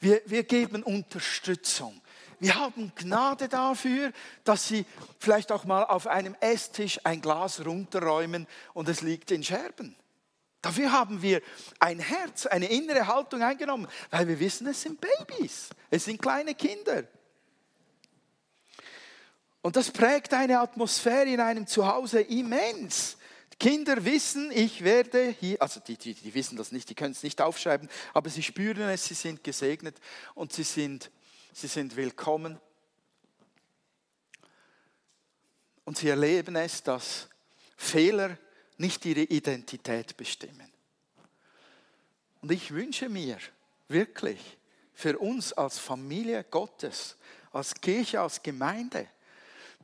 Wir, 0.00 0.20
wir 0.26 0.44
geben 0.44 0.82
Unterstützung. 0.82 2.02
Wir 2.40 2.56
haben 2.56 2.92
Gnade 2.94 3.48
dafür, 3.48 4.12
dass 4.44 4.68
sie 4.68 4.84
vielleicht 5.18 5.50
auch 5.50 5.64
mal 5.64 5.84
auf 5.84 6.06
einem 6.06 6.36
Esstisch 6.40 7.00
ein 7.04 7.22
Glas 7.22 7.64
runterräumen 7.64 8.46
und 8.74 8.86
es 8.90 9.00
liegt 9.00 9.30
in 9.30 9.42
Scherben. 9.42 9.96
Dafür 10.60 10.92
haben 10.92 11.22
wir 11.22 11.40
ein 11.78 11.98
Herz, 11.98 12.44
eine 12.44 12.66
innere 12.66 13.06
Haltung 13.06 13.40
eingenommen, 13.40 13.88
weil 14.10 14.28
wir 14.28 14.38
wissen, 14.38 14.66
es 14.66 14.82
sind 14.82 15.00
Babys, 15.00 15.70
es 15.88 16.04
sind 16.04 16.20
kleine 16.20 16.54
Kinder. 16.54 17.04
Und 19.66 19.74
das 19.74 19.90
prägt 19.90 20.32
eine 20.32 20.60
Atmosphäre 20.60 21.28
in 21.28 21.40
einem 21.40 21.66
Zuhause 21.66 22.20
immens. 22.20 23.16
Kinder 23.58 24.04
wissen, 24.04 24.52
ich 24.52 24.84
werde 24.84 25.34
hier, 25.40 25.60
also 25.60 25.80
die, 25.80 25.96
die, 25.96 26.14
die 26.14 26.34
wissen 26.34 26.56
das 26.56 26.70
nicht, 26.70 26.88
die 26.88 26.94
können 26.94 27.10
es 27.10 27.24
nicht 27.24 27.40
aufschreiben, 27.40 27.88
aber 28.14 28.30
sie 28.30 28.44
spüren 28.44 28.88
es, 28.88 29.06
sie 29.06 29.14
sind 29.14 29.42
gesegnet 29.42 29.96
und 30.36 30.52
sie 30.52 30.62
sind, 30.62 31.10
sie 31.52 31.66
sind 31.66 31.96
willkommen. 31.96 32.60
Und 35.84 35.98
sie 35.98 36.10
erleben 36.10 36.54
es, 36.54 36.84
dass 36.84 37.28
Fehler 37.76 38.38
nicht 38.78 39.04
ihre 39.04 39.22
Identität 39.22 40.16
bestimmen. 40.16 40.72
Und 42.40 42.52
ich 42.52 42.72
wünsche 42.72 43.08
mir 43.08 43.38
wirklich 43.88 44.58
für 44.94 45.18
uns 45.18 45.52
als 45.52 45.80
Familie 45.80 46.44
Gottes, 46.44 47.16
als 47.50 47.74
Kirche, 47.74 48.20
als 48.20 48.40
Gemeinde, 48.44 49.08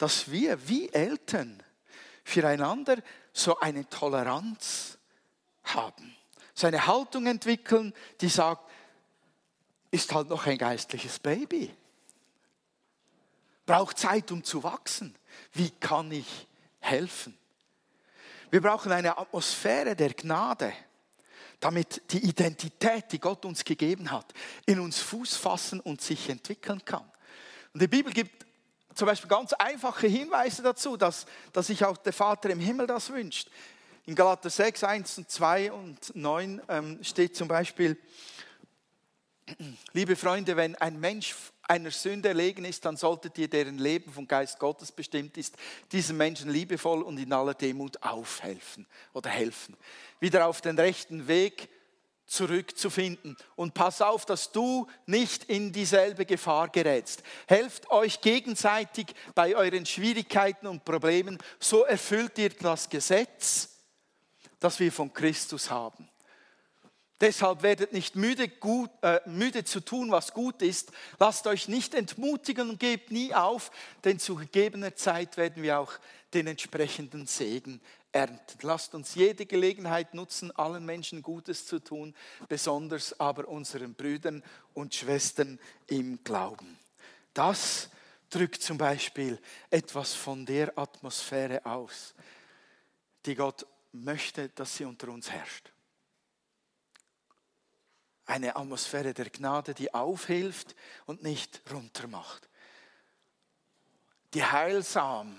dass 0.02 0.32
wir 0.32 0.68
wie 0.68 0.88
Eltern 0.88 1.62
füreinander 2.24 2.96
so 3.32 3.60
eine 3.60 3.88
Toleranz 3.88 4.98
haben. 5.62 6.16
So 6.54 6.66
eine 6.66 6.84
Haltung 6.88 7.26
entwickeln, 7.26 7.94
die 8.20 8.28
sagt, 8.28 8.68
ist 9.92 10.12
halt 10.12 10.28
noch 10.28 10.44
ein 10.44 10.58
geistliches 10.58 11.20
Baby. 11.20 11.72
Braucht 13.64 13.96
Zeit, 13.96 14.32
um 14.32 14.42
zu 14.42 14.64
wachsen. 14.64 15.14
Wie 15.52 15.70
kann 15.70 16.10
ich 16.10 16.48
helfen? 16.80 17.38
Wir 18.50 18.60
brauchen 18.60 18.90
eine 18.90 19.16
Atmosphäre 19.16 19.94
der 19.94 20.14
Gnade, 20.14 20.72
damit 21.60 22.02
die 22.10 22.24
Identität, 22.24 23.04
die 23.12 23.20
Gott 23.20 23.44
uns 23.44 23.64
gegeben 23.64 24.10
hat, 24.10 24.34
in 24.66 24.80
uns 24.80 24.98
Fuß 24.98 25.36
fassen 25.36 25.78
und 25.78 26.00
sich 26.00 26.28
entwickeln 26.28 26.84
kann. 26.84 27.08
Und 27.72 27.80
die 27.80 27.86
Bibel 27.86 28.12
gibt 28.12 28.46
zum 28.94 29.06
Beispiel 29.06 29.28
ganz 29.28 29.52
einfache 29.54 30.06
Hinweise 30.06 30.62
dazu, 30.62 30.96
dass, 30.96 31.26
dass 31.52 31.68
sich 31.68 31.84
auch 31.84 31.96
der 31.96 32.12
Vater 32.12 32.50
im 32.50 32.60
Himmel 32.60 32.86
das 32.86 33.10
wünscht. 33.10 33.48
In 34.06 34.14
Galater 34.14 34.50
6, 34.50 34.84
1 34.84 35.18
und 35.18 35.30
2 35.30 35.72
und 35.72 36.16
9 36.16 36.62
ähm, 36.68 36.98
steht 37.02 37.36
zum 37.36 37.48
Beispiel, 37.48 37.96
liebe 39.92 40.16
Freunde, 40.16 40.56
wenn 40.56 40.74
ein 40.76 40.98
Mensch 40.98 41.34
einer 41.62 41.90
Sünde 41.90 42.28
erlegen 42.28 42.64
ist, 42.64 42.84
dann 42.84 42.96
solltet 42.96 43.38
ihr, 43.38 43.48
deren 43.48 43.78
Leben 43.78 44.12
vom 44.12 44.26
Geist 44.26 44.58
Gottes 44.58 44.90
bestimmt 44.90 45.36
ist, 45.36 45.56
diesem 45.92 46.16
Menschen 46.16 46.50
liebevoll 46.50 47.02
und 47.02 47.18
in 47.18 47.32
aller 47.32 47.54
Demut 47.54 48.02
aufhelfen 48.02 48.86
oder 49.12 49.30
helfen. 49.30 49.76
Wieder 50.20 50.46
auf 50.46 50.60
den 50.60 50.78
rechten 50.78 51.28
Weg 51.28 51.68
zurückzufinden. 52.32 53.36
Und 53.56 53.74
pass 53.74 54.00
auf, 54.00 54.24
dass 54.24 54.52
du 54.52 54.86
nicht 55.06 55.44
in 55.44 55.70
dieselbe 55.70 56.24
Gefahr 56.24 56.68
gerätst. 56.68 57.22
Helft 57.46 57.90
euch 57.90 58.20
gegenseitig 58.20 59.14
bei 59.34 59.54
euren 59.54 59.84
Schwierigkeiten 59.84 60.66
und 60.66 60.84
Problemen. 60.84 61.38
So 61.60 61.84
erfüllt 61.84 62.38
ihr 62.38 62.50
das 62.50 62.88
Gesetz, 62.88 63.68
das 64.58 64.80
wir 64.80 64.90
von 64.90 65.12
Christus 65.12 65.70
haben. 65.70 66.08
Deshalb 67.20 67.62
werdet 67.62 67.92
nicht 67.92 68.16
müde, 68.16 68.48
gut, 68.48 68.90
äh, 69.02 69.20
müde 69.26 69.62
zu 69.62 69.78
tun, 69.78 70.10
was 70.10 70.32
gut 70.32 70.60
ist. 70.60 70.90
Lasst 71.20 71.46
euch 71.46 71.68
nicht 71.68 71.94
entmutigen 71.94 72.70
und 72.70 72.80
gebt 72.80 73.12
nie 73.12 73.32
auf, 73.32 73.70
denn 74.02 74.18
zu 74.18 74.34
gegebener 74.34 74.96
Zeit 74.96 75.36
werden 75.36 75.62
wir 75.62 75.78
auch 75.78 75.92
den 76.34 76.48
entsprechenden 76.48 77.26
Segen 77.26 77.80
ernten. 78.12 78.58
Lasst 78.62 78.94
uns 78.94 79.14
jede 79.14 79.46
Gelegenheit 79.46 80.14
nutzen, 80.14 80.50
allen 80.52 80.84
Menschen 80.84 81.22
Gutes 81.22 81.66
zu 81.66 81.78
tun, 81.78 82.14
besonders 82.48 83.18
aber 83.18 83.48
unseren 83.48 83.94
Brüdern 83.94 84.42
und 84.74 84.94
Schwestern 84.94 85.58
im 85.86 86.22
Glauben. 86.22 86.78
Das 87.34 87.88
drückt 88.30 88.62
zum 88.62 88.78
Beispiel 88.78 89.38
etwas 89.70 90.14
von 90.14 90.46
der 90.46 90.76
Atmosphäre 90.78 91.64
aus, 91.66 92.14
die 93.26 93.34
Gott 93.34 93.66
möchte, 93.92 94.48
dass 94.50 94.76
sie 94.76 94.84
unter 94.84 95.08
uns 95.08 95.30
herrscht. 95.30 95.70
Eine 98.24 98.56
Atmosphäre 98.56 99.12
der 99.12 99.30
Gnade, 99.30 99.74
die 99.74 99.92
aufhilft 99.92 100.74
und 101.06 101.22
nicht 101.22 101.60
runtermacht. 101.70 102.48
Die 104.32 104.44
heilsam 104.44 105.36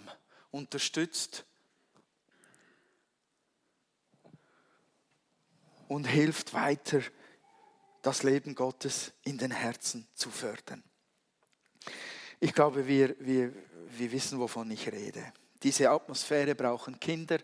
unterstützt 0.51 1.45
und 5.93 6.05
hilft 6.05 6.55
weiter, 6.55 7.01
das 8.01 8.23
Leben 8.23 8.55
Gottes 8.55 9.13
in 9.25 9.37
den 9.37 9.51
Herzen 9.51 10.07
zu 10.15 10.31
fördern. 10.31 10.83
Ich 12.39 12.51
glaube, 12.51 12.87
wir, 12.87 13.15
wir, 13.19 13.53
wir 13.89 14.11
wissen, 14.11 14.39
wovon 14.39 14.71
ich 14.71 14.91
rede. 14.91 15.31
Diese 15.61 15.91
Atmosphäre 15.91 16.55
brauchen 16.55 16.99
Kinder 16.99 17.37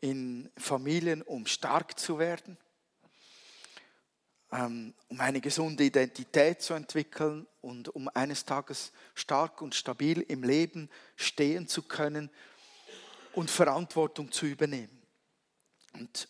in 0.00 0.48
Familien, 0.56 1.20
um 1.22 1.46
stark 1.46 1.98
zu 1.98 2.20
werden, 2.20 2.56
ähm, 4.52 4.94
um 5.08 5.20
eine 5.20 5.40
gesunde 5.40 5.82
Identität 5.82 6.62
zu 6.62 6.74
entwickeln 6.74 7.44
und 7.60 7.88
um 7.88 8.08
eines 8.14 8.44
Tages 8.44 8.92
stark 9.16 9.60
und 9.62 9.74
stabil 9.74 10.20
im 10.20 10.44
Leben 10.44 10.88
stehen 11.16 11.66
zu 11.66 11.82
können 11.82 12.30
und 13.32 13.50
Verantwortung 13.50 14.30
zu 14.30 14.46
übernehmen. 14.46 15.02
Und 15.94 16.28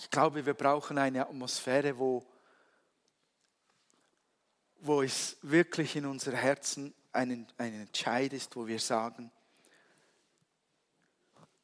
Ich 0.00 0.10
glaube, 0.10 0.44
wir 0.44 0.54
brauchen 0.54 0.98
eine 0.98 1.26
Atmosphäre, 1.26 1.96
wo, 1.98 2.26
wo 4.80 5.02
es 5.02 5.36
wirklich 5.42 5.94
in 5.94 6.06
unser 6.06 6.32
Herzen 6.32 6.92
ein, 7.12 7.46
ein 7.56 7.74
Entscheid 7.74 8.32
ist, 8.32 8.56
wo 8.56 8.66
wir 8.66 8.80
sagen, 8.80 9.30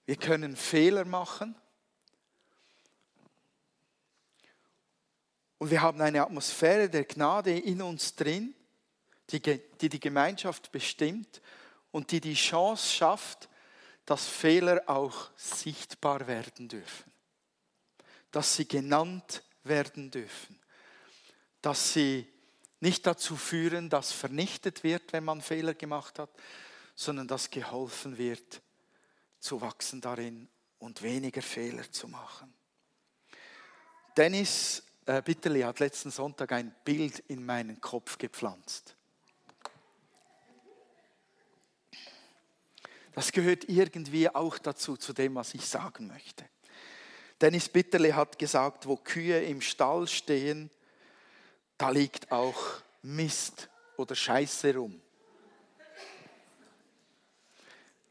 wir 0.04 0.16
können 0.16 0.54
Fehler 0.54 1.04
machen, 1.04 1.56
Und 5.58 5.70
wir 5.70 5.80
haben 5.80 6.00
eine 6.00 6.22
Atmosphäre 6.22 6.88
der 6.88 7.04
Gnade 7.04 7.58
in 7.58 7.80
uns 7.80 8.14
drin, 8.14 8.54
die 9.30 9.40
die, 9.40 9.88
die 9.88 10.00
Gemeinschaft 10.00 10.70
bestimmt 10.70 11.40
und 11.90 12.10
die 12.10 12.20
die 12.20 12.34
Chance 12.34 12.94
schafft, 12.94 13.48
dass 14.04 14.26
Fehler 14.26 14.82
auch 14.86 15.30
sichtbar 15.36 16.26
werden 16.26 16.68
dürfen, 16.68 17.10
dass 18.36 18.54
sie 18.54 18.68
genannt 18.68 19.42
werden 19.64 20.10
dürfen, 20.10 20.60
dass 21.62 21.94
sie 21.94 22.30
nicht 22.80 23.06
dazu 23.06 23.34
führen, 23.34 23.88
dass 23.88 24.12
vernichtet 24.12 24.84
wird, 24.84 25.14
wenn 25.14 25.24
man 25.24 25.40
Fehler 25.40 25.72
gemacht 25.72 26.18
hat, 26.18 26.28
sondern 26.94 27.28
dass 27.28 27.48
geholfen 27.48 28.18
wird, 28.18 28.60
zu 29.40 29.62
wachsen 29.62 30.02
darin 30.02 30.48
und 30.78 31.00
weniger 31.00 31.40
Fehler 31.40 31.90
zu 31.90 32.08
machen. 32.08 32.52
Dennis 34.18 34.82
äh, 35.06 35.22
Bitterli 35.22 35.62
hat 35.62 35.80
letzten 35.80 36.10
Sonntag 36.10 36.52
ein 36.52 36.74
Bild 36.84 37.20
in 37.20 37.42
meinen 37.42 37.80
Kopf 37.80 38.18
gepflanzt. 38.18 38.96
Das 43.14 43.32
gehört 43.32 43.66
irgendwie 43.66 44.28
auch 44.28 44.58
dazu, 44.58 44.98
zu 44.98 45.14
dem, 45.14 45.36
was 45.36 45.54
ich 45.54 45.64
sagen 45.64 46.08
möchte. 46.08 46.44
Dennis 47.40 47.68
Bitterli 47.68 48.10
hat 48.10 48.38
gesagt, 48.38 48.86
wo 48.86 48.96
Kühe 48.96 49.42
im 49.42 49.60
Stall 49.60 50.08
stehen, 50.08 50.70
da 51.76 51.90
liegt 51.90 52.32
auch 52.32 52.56
Mist 53.02 53.68
oder 53.96 54.14
Scheiße 54.14 54.74
rum. 54.74 55.00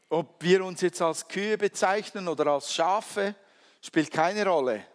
Ob 0.08 0.40
wir 0.42 0.64
uns 0.64 0.80
jetzt 0.80 1.02
als 1.02 1.26
Kühe 1.26 1.58
bezeichnen 1.58 2.28
oder 2.28 2.46
als 2.46 2.72
Schafe, 2.72 3.34
spielt 3.82 4.12
keine 4.12 4.46
Rolle. 4.46 4.86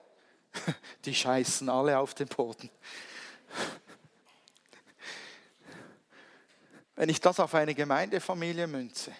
Die 1.05 1.13
scheißen 1.13 1.67
alle 1.67 1.99
auf 1.99 2.13
den 2.13 2.27
Boden. 2.27 2.69
Wenn 6.95 7.09
ich 7.09 7.19
das 7.19 7.39
auf 7.39 7.53
eine 7.55 7.75
Gemeindefamilie 7.75 8.67
münze, 8.67 9.11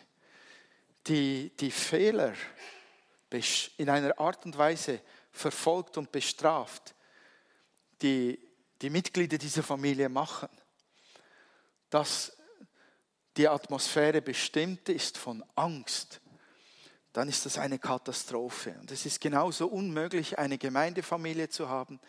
die 1.08 1.52
die 1.58 1.72
Fehler 1.72 2.34
in 3.78 3.90
einer 3.90 4.20
Art 4.20 4.46
und 4.46 4.58
Weise 4.58 5.02
verfolgt 5.32 5.98
und 5.98 6.12
bestraft, 6.12 6.96
die 8.02 8.40
die 8.82 8.90
Mitglieder 8.90 9.38
dieser 9.38 9.64
Familie 9.64 10.10
machen, 10.10 10.50
dass 11.90 12.36
die 13.38 13.48
Atmosphäre 13.48 14.22
bestimmt 14.22 14.90
ist 14.90 15.18
von 15.18 15.44
Angst, 15.56 16.20
dann 17.14 17.30
ist 17.30 17.46
das 17.46 17.58
eine 17.58 17.80
Katastrophe. 17.80 18.76
Und 18.80 18.92
es 18.92 19.06
ist 19.06 19.22
genauso 19.22 19.68
unmöglich, 19.68 20.40
eine 20.40 20.58
Gemeindefamilie 20.58 21.50
zu 21.50 21.70
haben, 21.70 22.00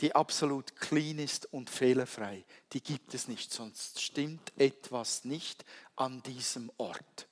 die 0.00 0.14
absolut 0.14 0.76
clean 0.76 1.18
ist 1.18 1.52
und 1.52 1.70
fehlerfrei. 1.70 2.44
Die 2.72 2.82
gibt 2.82 3.14
es 3.14 3.28
nicht, 3.28 3.52
sonst 3.52 4.00
stimmt 4.00 4.52
etwas 4.56 5.24
nicht 5.24 5.64
an 5.96 6.22
diesem 6.22 6.70
Ort. 6.76 7.28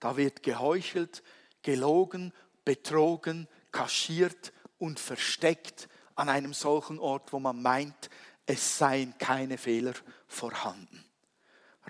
Da 0.00 0.16
wird 0.16 0.42
geheuchelt, 0.42 1.22
gelogen, 1.62 2.32
betrogen, 2.64 3.48
kaschiert 3.70 4.52
und 4.78 5.00
versteckt 5.00 5.88
an 6.14 6.28
einem 6.28 6.54
solchen 6.54 6.98
Ort, 6.98 7.32
wo 7.32 7.38
man 7.38 7.62
meint, 7.62 8.10
es 8.46 8.78
seien 8.78 9.16
keine 9.18 9.58
Fehler 9.58 9.94
vorhanden. 10.26 11.04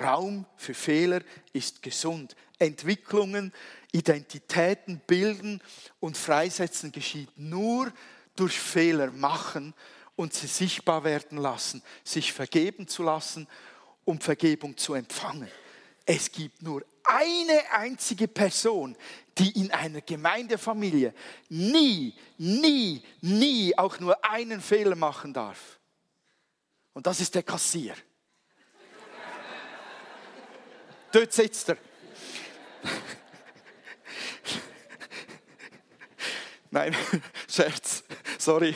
Raum 0.01 0.47
für 0.57 0.75
Fehler 0.75 1.21
ist 1.53 1.83
gesund. 1.83 2.35
Entwicklungen, 2.59 3.53
Identitäten 3.93 5.01
bilden 5.07 5.61
und 6.01 6.17
freisetzen 6.17 6.93
geschieht 6.93 7.31
nur 7.37 7.93
durch 8.37 8.59
Fehler 8.59 9.11
machen 9.11 9.75
und 10.17 10.33
sie 10.33 10.47
sichtbar 10.47 11.05
werden 11.05 11.39
lassen, 11.39 11.83
sich 12.05 12.33
vergeben 12.33 12.89
zu 12.89 13.03
lassen, 13.03 13.49
um 14.05 14.21
Vergebung 14.21 14.77
zu 14.77 14.95
empfangen. 14.95 15.49
Es 16.05 16.31
gibt 16.31 16.61
nur 16.63 16.85
eine 17.05 17.63
einzige 17.73 18.29
Person, 18.29 18.97
die 19.39 19.51
in 19.61 19.71
einer 19.71 20.01
Gemeindefamilie 20.01 21.15
nie, 21.49 22.15
nie, 22.39 23.05
nie 23.21 23.79
auch 23.79 24.01
nur 24.01 24.25
einen 24.25 24.61
Fehler 24.61 24.97
machen 24.97 25.33
darf. 25.33 25.79
Und 26.93 27.07
das 27.07 27.21
ist 27.21 27.33
der 27.35 27.43
Kassier. 27.43 27.95
Dort 31.13 31.33
sitzt 31.33 31.71
er. 31.71 31.79
Nein, 36.71 36.95
Scherz, 37.49 38.05
sorry. 38.39 38.75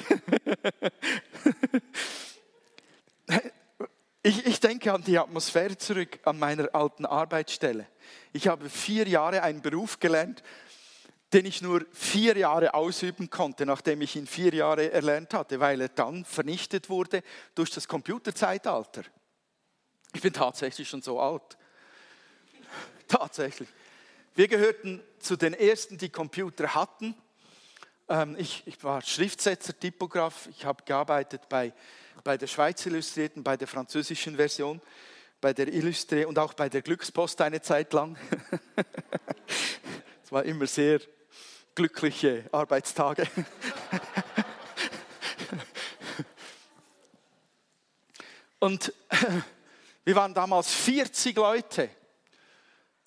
Ich, 4.26 4.44
ich, 4.44 4.58
denke 4.58 4.92
an 4.92 5.04
die 5.04 5.16
Atmosphäre 5.20 5.78
zurück, 5.78 6.18
an 6.24 6.36
meiner 6.36 6.74
alten 6.74 7.06
Arbeitsstelle. 7.06 7.86
Ich 8.32 8.48
habe 8.48 8.68
vier 8.68 9.06
Jahre 9.06 9.40
einen 9.44 9.62
Beruf 9.62 10.00
gelernt, 10.00 10.42
den 11.32 11.46
ich 11.46 11.62
nur 11.62 11.86
vier 11.92 12.36
Jahre 12.36 12.74
ausüben 12.74 13.30
konnte, 13.30 13.64
nachdem 13.64 14.00
ich 14.00 14.16
ihn 14.16 14.26
vier 14.26 14.52
Jahre 14.52 14.90
erlernt 14.90 15.32
hatte, 15.32 15.60
weil 15.60 15.80
er 15.80 15.90
dann 15.90 16.24
vernichtet 16.24 16.90
wurde 16.90 17.22
durch 17.54 17.70
das 17.70 17.86
Computerzeitalter. 17.86 19.04
Ich 20.12 20.22
bin 20.22 20.32
tatsächlich 20.32 20.88
schon 20.88 21.02
so 21.02 21.20
alt. 21.20 21.56
Tatsächlich. 23.06 23.68
Wir 24.34 24.48
gehörten 24.48 25.04
zu 25.20 25.36
den 25.36 25.54
ersten, 25.54 25.98
die 25.98 26.10
Computer 26.10 26.74
hatten. 26.74 27.14
Ähm, 28.08 28.36
ich, 28.38 28.62
ich 28.66 28.82
war 28.84 29.02
Schriftsetzer, 29.02 29.78
Typograf. 29.78 30.48
Ich 30.50 30.64
habe 30.64 30.82
gearbeitet 30.84 31.48
bei, 31.48 31.72
bei 32.22 32.36
der 32.36 32.46
Schweiz 32.46 32.86
Illustrierten, 32.86 33.42
bei 33.42 33.56
der 33.56 33.66
französischen 33.66 34.36
Version, 34.36 34.80
bei 35.40 35.52
der 35.52 35.66
Illustré 35.68 36.24
und 36.24 36.38
auch 36.38 36.54
bei 36.54 36.68
der 36.68 36.82
Glückspost 36.82 37.40
eine 37.40 37.60
Zeit 37.60 37.92
lang. 37.92 38.16
Es 40.24 40.32
war 40.32 40.44
immer 40.44 40.66
sehr 40.66 41.00
glückliche 41.76 42.48
Arbeitstage. 42.50 43.28
Und 48.58 48.92
wir 50.04 50.16
waren 50.16 50.34
damals 50.34 50.74
40 50.74 51.36
Leute 51.36 51.88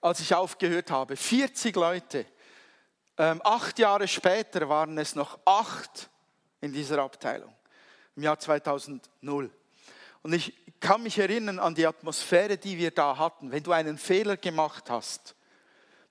als 0.01 0.19
ich 0.21 0.33
aufgehört 0.33 0.91
habe. 0.91 1.15
40 1.15 1.75
Leute. 1.75 2.25
Ähm, 3.19 3.41
acht 3.43 3.77
Jahre 3.79 4.07
später 4.07 4.69
waren 4.69 4.97
es 4.97 5.13
noch 5.13 5.39
acht 5.43 6.09
in 6.61 6.71
dieser 6.71 6.99
Abteilung, 6.99 7.53
im 8.15 8.23
Jahr 8.23 8.39
2000. 8.39 9.09
Und 10.21 10.33
ich 10.33 10.53
kann 10.79 11.03
mich 11.03 11.19
erinnern 11.19 11.59
an 11.59 11.75
die 11.75 11.85
Atmosphäre, 11.85 12.57
die 12.57 12.77
wir 12.77 12.91
da 12.91 13.17
hatten. 13.17 13.51
Wenn 13.51 13.61
du 13.61 13.73
einen 13.73 13.97
Fehler 13.97 14.37
gemacht 14.37 14.89
hast, 14.89 15.35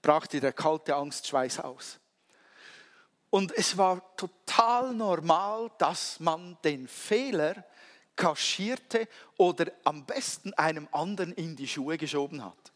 brach 0.02 0.26
dir 0.26 0.42
der 0.42 0.52
kalte 0.52 0.96
Angstschweiß 0.96 1.60
aus. 1.60 1.98
Und 3.30 3.56
es 3.56 3.78
war 3.78 4.02
total 4.16 4.92
normal, 4.92 5.70
dass 5.78 6.20
man 6.20 6.58
den 6.62 6.88
Fehler 6.88 7.64
kaschierte 8.16 9.08
oder 9.38 9.72
am 9.84 10.04
besten 10.04 10.52
einem 10.54 10.86
anderen 10.92 11.32
in 11.32 11.56
die 11.56 11.68
Schuhe 11.68 11.96
geschoben 11.96 12.44
hat. 12.44 12.72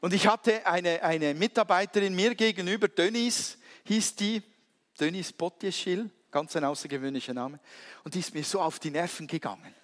Und 0.00 0.14
ich 0.14 0.26
hatte 0.26 0.66
eine, 0.66 1.02
eine 1.02 1.34
Mitarbeiterin 1.34 2.14
mir 2.14 2.34
gegenüber, 2.34 2.88
Dönis 2.88 3.58
hieß 3.84 4.16
die, 4.16 4.42
Dönis 4.98 5.32
Potjeschil, 5.32 6.10
ganz 6.30 6.56
ein 6.56 6.64
außergewöhnlicher 6.64 7.34
Name. 7.34 7.60
Und 8.02 8.14
die 8.14 8.20
ist 8.20 8.34
mir 8.34 8.44
so 8.44 8.60
auf 8.60 8.78
die 8.78 8.90
Nerven 8.90 9.26
gegangen. 9.26 9.74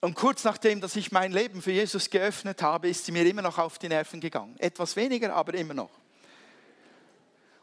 Und 0.00 0.14
kurz 0.14 0.44
nachdem, 0.44 0.80
dass 0.80 0.96
ich 0.96 1.12
mein 1.12 1.30
Leben 1.30 1.60
für 1.60 1.72
Jesus 1.72 2.08
geöffnet 2.08 2.62
habe, 2.62 2.88
ist 2.88 3.04
sie 3.04 3.12
mir 3.12 3.26
immer 3.26 3.42
noch 3.42 3.58
auf 3.58 3.78
die 3.78 3.88
Nerven 3.88 4.20
gegangen. 4.20 4.56
Etwas 4.58 4.96
weniger, 4.96 5.34
aber 5.34 5.54
immer 5.54 5.74
noch. 5.74 5.90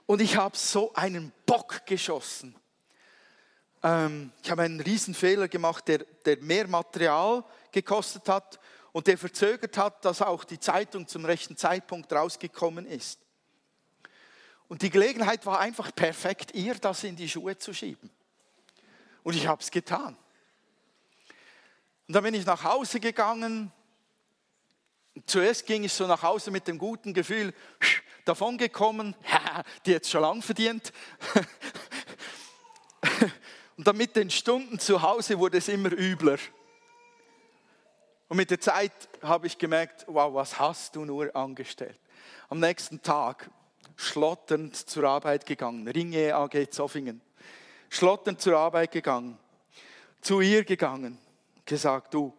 Und 0.05 0.21
ich 0.21 0.37
habe 0.37 0.55
so 0.55 0.93
einen 0.93 1.33
Bock 1.45 1.85
geschossen. 1.85 2.55
Ähm, 3.83 4.31
ich 4.43 4.51
habe 4.51 4.61
einen 4.61 4.79
Riesenfehler 4.79 5.47
gemacht, 5.47 5.87
der, 5.87 6.05
der 6.25 6.37
mehr 6.37 6.67
Material 6.67 7.43
gekostet 7.71 8.29
hat 8.29 8.59
und 8.97 9.05
der 9.05 9.19
verzögert 9.19 9.77
hat, 9.77 10.03
dass 10.05 10.23
auch 10.23 10.43
die 10.43 10.59
Zeitung 10.59 11.07
zum 11.07 11.23
rechten 11.23 11.55
Zeitpunkt 11.55 12.11
rausgekommen 12.11 12.87
ist. 12.87 13.19
Und 14.67 14.81
die 14.81 14.89
Gelegenheit 14.89 15.45
war 15.45 15.59
einfach 15.59 15.93
perfekt, 15.93 16.55
ihr 16.55 16.73
das 16.73 17.03
in 17.03 17.15
die 17.15 17.29
Schuhe 17.29 17.55
zu 17.59 17.75
schieben. 17.75 18.09
Und 19.21 19.35
ich 19.35 19.45
habe 19.45 19.61
es 19.61 19.69
getan. 19.69 20.17
Und 22.07 22.15
dann 22.15 22.23
bin 22.23 22.33
ich 22.33 22.43
nach 22.43 22.63
Hause 22.63 22.99
gegangen. 22.99 23.71
Zuerst 25.27 25.67
ging 25.67 25.83
ich 25.83 25.93
so 25.93 26.07
nach 26.07 26.23
Hause 26.23 26.49
mit 26.49 26.67
dem 26.67 26.79
guten 26.79 27.13
Gefühl, 27.13 27.53
davongekommen, 28.25 29.15
die 29.85 29.91
jetzt 29.91 30.09
schon 30.09 30.21
lang 30.21 30.41
verdient. 30.41 30.91
Und 33.77 33.85
dann 33.85 33.95
mit 33.95 34.15
den 34.15 34.31
Stunden 34.31 34.79
zu 34.79 35.03
Hause 35.03 35.37
wurde 35.37 35.59
es 35.59 35.67
immer 35.67 35.91
übler. 35.91 36.39
Und 38.27 38.37
mit 38.37 38.51
der 38.51 38.59
Zeit 38.59 38.91
habe 39.21 39.47
ich 39.47 39.57
gemerkt, 39.57 40.05
wow, 40.07 40.33
was 40.33 40.59
hast 40.59 40.95
du 40.95 41.05
nur 41.05 41.33
angestellt? 41.35 41.99
Am 42.49 42.59
nächsten 42.59 43.01
Tag 43.01 43.49
schlotternd 43.95 44.75
zur 44.75 45.05
Arbeit 45.05 45.45
gegangen, 45.45 45.87
Ringe 45.87 46.35
AG 46.35 46.69
Zoffingen. 46.69 47.21
schlotternd 47.89 48.41
zur 48.41 48.57
Arbeit 48.57 48.91
gegangen, 48.91 49.37
zu 50.21 50.41
ihr 50.41 50.65
gegangen, 50.65 51.17
gesagt, 51.65 52.13
du, 52.13 52.33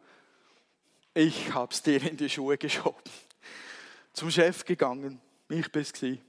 ich 1.14 1.52
hab's 1.52 1.82
dir 1.82 2.02
in 2.02 2.16
die 2.16 2.28
Schuhe 2.28 2.58
geschoben. 2.58 3.02
Zum 4.12 4.30
Chef 4.30 4.64
gegangen, 4.64 5.20
ich 5.48 5.72
bin's 5.72 5.92
gewesen. 5.92 6.22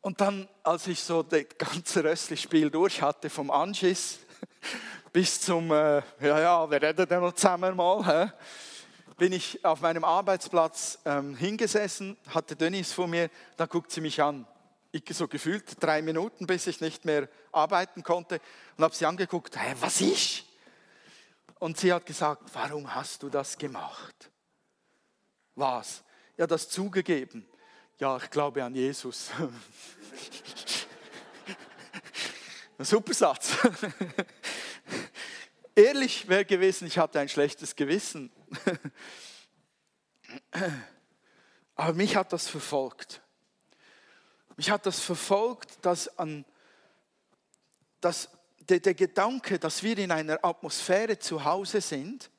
Und 0.00 0.20
dann, 0.20 0.48
als 0.64 0.88
ich 0.88 1.00
so 1.00 1.22
das 1.22 1.44
ganze 1.56 2.02
röstliche 2.02 2.42
Spiel 2.42 2.70
durch 2.70 3.00
hatte, 3.00 3.30
vom 3.30 3.50
Anschiss 3.52 4.18
bis 5.12 5.40
zum, 5.42 5.70
äh, 5.70 6.02
ja, 6.20 6.40
ja, 6.40 6.70
wir 6.70 6.80
reden 6.80 7.06
dann 7.06 7.20
noch 7.20 7.34
zusammen 7.34 7.76
mal, 7.76 8.06
hä? 8.06 8.32
bin 9.18 9.32
ich 9.32 9.64
auf 9.64 9.80
meinem 9.82 10.04
Arbeitsplatz 10.04 10.98
ähm, 11.04 11.36
hingesessen, 11.36 12.16
hatte 12.28 12.56
Dennis 12.56 12.92
vor 12.92 13.06
mir, 13.06 13.30
da 13.56 13.66
guckt 13.66 13.92
sie 13.92 14.00
mich 14.00 14.22
an. 14.22 14.46
Ich 14.90 15.04
so 15.10 15.28
gefühlt 15.28 15.82
drei 15.82 16.02
Minuten, 16.02 16.46
bis 16.46 16.66
ich 16.66 16.80
nicht 16.80 17.04
mehr 17.04 17.28
arbeiten 17.52 18.02
konnte 18.02 18.40
und 18.76 18.84
habe 18.84 18.94
sie 18.94 19.06
angeguckt, 19.06 19.56
hä, 19.56 19.74
was 19.80 20.00
ich? 20.00 20.48
Und 21.58 21.78
sie 21.78 21.92
hat 21.92 22.04
gesagt, 22.04 22.42
warum 22.54 22.92
hast 22.94 23.22
du 23.22 23.28
das 23.28 23.56
gemacht? 23.56 24.30
Was? 25.54 26.02
Ja, 26.36 26.46
das 26.46 26.68
zugegeben. 26.68 27.46
Ja, 27.98 28.16
ich 28.16 28.30
glaube 28.30 28.64
an 28.64 28.74
Jesus. 28.74 29.30
Ein 32.76 32.84
super 32.84 33.14
Satz. 33.14 33.56
Ehrlich 35.74 36.28
wäre 36.28 36.44
gewesen, 36.44 36.86
ich 36.86 36.98
hatte 36.98 37.18
ein 37.18 37.30
schlechtes 37.30 37.74
Gewissen. 37.74 38.30
Aber 41.74 41.94
mich 41.94 42.14
hat 42.14 42.32
das 42.32 42.46
verfolgt. 42.48 43.22
Mich 44.56 44.70
hat 44.70 44.84
das 44.84 45.00
verfolgt, 45.00 45.78
dass, 45.82 46.18
an, 46.18 46.44
dass 48.02 48.28
der, 48.60 48.80
der 48.80 48.94
Gedanke, 48.94 49.58
dass 49.58 49.82
wir 49.82 49.96
in 49.96 50.10
einer 50.10 50.44
Atmosphäre 50.44 51.18
zu 51.18 51.44
Hause 51.44 51.80
sind, 51.80 52.30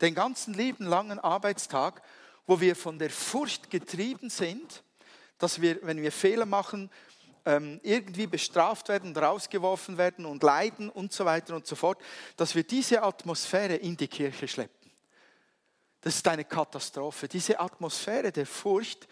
den 0.00 0.14
ganzen 0.14 0.54
lieben 0.54 0.86
langen 0.86 1.18
Arbeitstag, 1.18 2.02
wo 2.46 2.60
wir 2.60 2.74
von 2.74 2.98
der 2.98 3.10
Furcht 3.10 3.68
getrieben 3.68 4.30
sind, 4.30 4.82
dass 5.36 5.60
wir, 5.60 5.78
wenn 5.82 6.00
wir 6.00 6.12
Fehler 6.12 6.46
machen, 6.46 6.90
irgendwie 7.44 8.26
bestraft 8.26 8.88
werden, 8.88 9.16
rausgeworfen 9.16 9.96
werden 9.98 10.26
und 10.26 10.42
leiden 10.42 10.90
und 10.90 11.12
so 11.12 11.24
weiter 11.24 11.54
und 11.54 11.66
so 11.66 11.74
fort, 11.74 12.00
dass 12.36 12.54
wir 12.54 12.64
diese 12.64 13.02
Atmosphäre 13.02 13.76
in 13.76 13.96
die 13.96 14.08
Kirche 14.08 14.46
schleppen. 14.46 14.90
Das 16.00 16.16
ist 16.16 16.28
eine 16.28 16.44
Katastrophe. 16.44 17.28
Diese 17.28 17.60
Atmosphäre 17.60 18.32
der 18.32 18.46
Furcht 18.46 19.06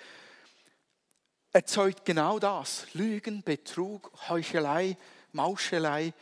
erzeugt 1.53 2.05
genau 2.05 2.38
das. 2.38 2.87
Lügen, 2.95 3.43
Betrug, 3.43 4.11
Heuchelei, 4.29 4.97
Mauschelei 5.33 6.12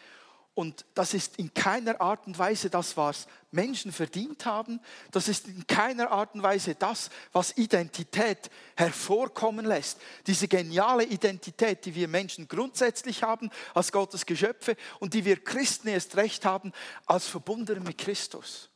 und 0.57 0.87
das 0.95 1.13
ist 1.13 1.37
in 1.37 1.53
keiner 1.53 2.01
Art 2.01 2.27
und 2.27 2.39
Weise 2.39 2.71
das, 2.71 2.97
was 2.97 3.27
Menschen 3.51 3.93
verdient 3.93 4.47
haben. 4.47 4.81
Das 5.11 5.29
ist 5.29 5.49
in 5.49 5.67
keiner 5.67 6.11
Art 6.11 6.35
und 6.35 6.43
Weise 6.43 6.75
das, 6.75 7.11
was 7.31 7.59
Identität 7.59 8.51
hervorkommen 8.75 9.67
lässt. 9.67 10.01
Diese 10.27 10.49
geniale 10.49 11.05
Identität, 11.05 11.85
die 11.85 11.95
wir 11.95 12.09
Menschen 12.09 12.49
grundsätzlich 12.49 13.23
haben 13.23 13.51
als 13.75 13.93
Gottes 13.93 14.25
Geschöpfe 14.25 14.77
und 14.99 15.13
die 15.13 15.27
wir 15.27 15.45
Christen 15.45 15.89
erst 15.89 16.17
recht 16.17 16.47
haben 16.47 16.73
als 17.05 17.27
Verbundene 17.27 17.81
mit 17.81 17.99
Christus. 17.99 18.71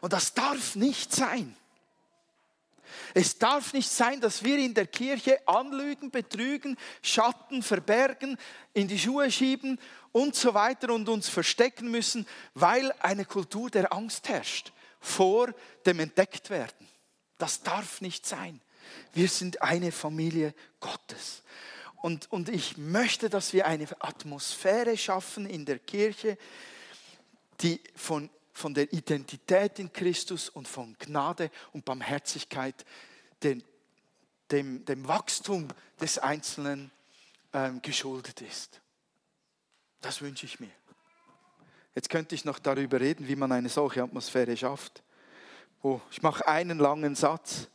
Und 0.00 0.12
das 0.12 0.32
darf 0.32 0.76
nicht 0.76 1.12
sein. 1.12 1.56
Es 3.14 3.38
darf 3.38 3.72
nicht 3.72 3.90
sein, 3.90 4.20
dass 4.20 4.42
wir 4.42 4.58
in 4.58 4.74
der 4.74 4.86
Kirche 4.86 5.46
anlügen, 5.46 6.10
betrügen, 6.10 6.76
Schatten 7.02 7.62
verbergen, 7.62 8.36
in 8.74 8.88
die 8.88 8.98
Schuhe 8.98 9.30
schieben 9.30 9.78
und 10.12 10.34
so 10.34 10.54
weiter 10.54 10.92
und 10.92 11.08
uns 11.08 11.28
verstecken 11.28 11.90
müssen, 11.90 12.26
weil 12.54 12.92
eine 13.00 13.24
Kultur 13.24 13.70
der 13.70 13.92
Angst 13.92 14.28
herrscht 14.28 14.72
vor 15.00 15.54
dem 15.84 16.00
Entdecktwerden. 16.00 16.88
Das 17.38 17.62
darf 17.62 18.00
nicht 18.00 18.26
sein. 18.26 18.60
Wir 19.12 19.28
sind 19.28 19.62
eine 19.62 19.92
Familie 19.92 20.54
Gottes. 20.80 21.42
Und, 22.02 22.30
und 22.30 22.48
ich 22.48 22.76
möchte, 22.76 23.28
dass 23.28 23.52
wir 23.52 23.66
eine 23.66 23.88
Atmosphäre 24.00 24.96
schaffen 24.96 25.46
in 25.46 25.64
der 25.64 25.78
Kirche, 25.78 26.38
die 27.60 27.80
von 27.94 28.30
von 28.56 28.72
der 28.72 28.90
Identität 28.90 29.78
in 29.78 29.92
Christus 29.92 30.48
und 30.48 30.66
von 30.66 30.96
Gnade 30.98 31.50
und 31.72 31.84
Barmherzigkeit, 31.84 32.86
dem, 33.42 33.62
dem, 34.50 34.82
dem 34.86 35.06
Wachstum 35.06 35.68
des 36.00 36.18
Einzelnen 36.18 36.90
ähm, 37.52 37.82
geschuldet 37.82 38.40
ist. 38.40 38.80
Das 40.00 40.22
wünsche 40.22 40.46
ich 40.46 40.58
mir. 40.58 40.70
Jetzt 41.94 42.08
könnte 42.08 42.34
ich 42.34 42.46
noch 42.46 42.58
darüber 42.58 42.98
reden, 42.98 43.28
wie 43.28 43.36
man 43.36 43.52
eine 43.52 43.68
solche 43.68 44.02
Atmosphäre 44.02 44.56
schafft. 44.56 45.02
Oh, 45.82 46.00
ich 46.10 46.22
mache 46.22 46.48
einen 46.48 46.78
langen 46.78 47.14
Satz. 47.14 47.68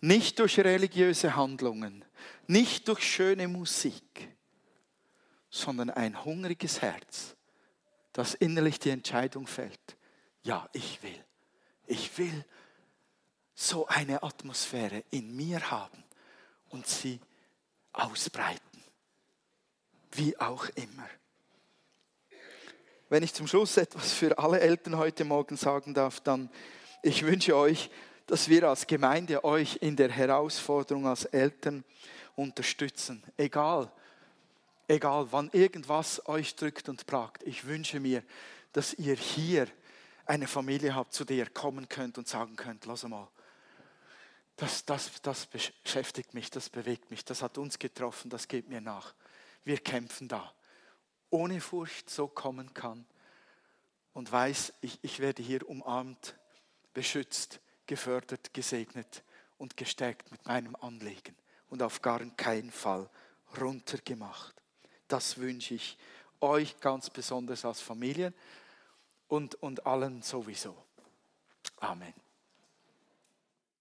Nicht 0.00 0.38
durch 0.38 0.58
religiöse 0.58 1.36
Handlungen, 1.36 2.06
nicht 2.46 2.88
durch 2.88 3.02
schöne 3.02 3.48
Musik, 3.48 4.28
sondern 5.50 5.90
ein 5.90 6.24
hungriges 6.24 6.80
Herz 6.80 7.36
dass 8.14 8.32
innerlich 8.34 8.78
die 8.78 8.90
Entscheidung 8.90 9.46
fällt, 9.46 9.96
ja, 10.42 10.68
ich 10.72 11.02
will. 11.02 11.24
Ich 11.86 12.16
will 12.16 12.44
so 13.54 13.86
eine 13.86 14.22
Atmosphäre 14.22 15.04
in 15.10 15.36
mir 15.36 15.70
haben 15.70 16.02
und 16.70 16.86
sie 16.86 17.20
ausbreiten, 17.92 18.82
wie 20.12 20.38
auch 20.38 20.66
immer. 20.76 21.08
Wenn 23.08 23.22
ich 23.22 23.34
zum 23.34 23.46
Schluss 23.46 23.76
etwas 23.76 24.12
für 24.12 24.38
alle 24.38 24.60
Eltern 24.60 24.96
heute 24.96 25.24
Morgen 25.24 25.56
sagen 25.56 25.92
darf, 25.92 26.20
dann 26.20 26.50
ich 27.02 27.24
wünsche 27.24 27.56
euch, 27.56 27.90
dass 28.26 28.48
wir 28.48 28.68
als 28.68 28.86
Gemeinde 28.86 29.44
euch 29.44 29.76
in 29.80 29.96
der 29.96 30.10
Herausforderung 30.10 31.06
als 31.06 31.24
Eltern 31.24 31.84
unterstützen, 32.36 33.22
egal 33.36 33.92
egal 34.88 35.28
wann 35.30 35.50
irgendwas 35.52 36.26
euch 36.26 36.56
drückt 36.56 36.88
und 36.88 37.06
plagt, 37.06 37.42
ich 37.44 37.66
wünsche 37.66 38.00
mir, 38.00 38.22
dass 38.72 38.94
ihr 38.94 39.14
hier 39.14 39.68
eine 40.26 40.46
Familie 40.46 40.94
habt, 40.94 41.14
zu 41.14 41.24
der 41.24 41.36
ihr 41.36 41.50
kommen 41.50 41.88
könnt 41.88 42.18
und 42.18 42.28
sagen 42.28 42.56
könnt, 42.56 42.86
lass 42.86 43.04
mal, 43.04 43.28
das, 44.56 44.84
das, 44.84 45.10
das 45.22 45.46
beschäftigt 45.46 46.34
mich, 46.34 46.50
das 46.50 46.70
bewegt 46.70 47.10
mich, 47.10 47.24
das 47.24 47.42
hat 47.42 47.58
uns 47.58 47.78
getroffen, 47.78 48.30
das 48.30 48.48
geht 48.48 48.68
mir 48.68 48.80
nach. 48.80 49.14
Wir 49.64 49.78
kämpfen 49.78 50.28
da. 50.28 50.52
Ohne 51.30 51.60
Furcht 51.60 52.08
so 52.08 52.28
kommen 52.28 52.72
kann 52.74 53.04
und 54.12 54.30
weiß, 54.30 54.74
ich, 54.80 54.98
ich 55.02 55.18
werde 55.18 55.42
hier 55.42 55.68
umarmt, 55.68 56.36
beschützt, 56.92 57.60
gefördert, 57.86 58.54
gesegnet 58.54 59.24
und 59.58 59.76
gestärkt 59.76 60.30
mit 60.30 60.46
meinem 60.46 60.76
Anliegen 60.76 61.34
und 61.68 61.82
auf 61.82 62.00
gar 62.00 62.20
keinen 62.36 62.70
Fall 62.70 63.10
runtergemacht. 63.60 64.54
Das 65.14 65.38
wünsche 65.38 65.74
ich 65.74 65.96
euch 66.40 66.80
ganz 66.80 67.08
besonders 67.08 67.64
als 67.64 67.80
Familien 67.80 68.34
und, 69.28 69.54
und 69.62 69.86
allen 69.86 70.22
sowieso. 70.22 70.74
Amen. 71.78 72.23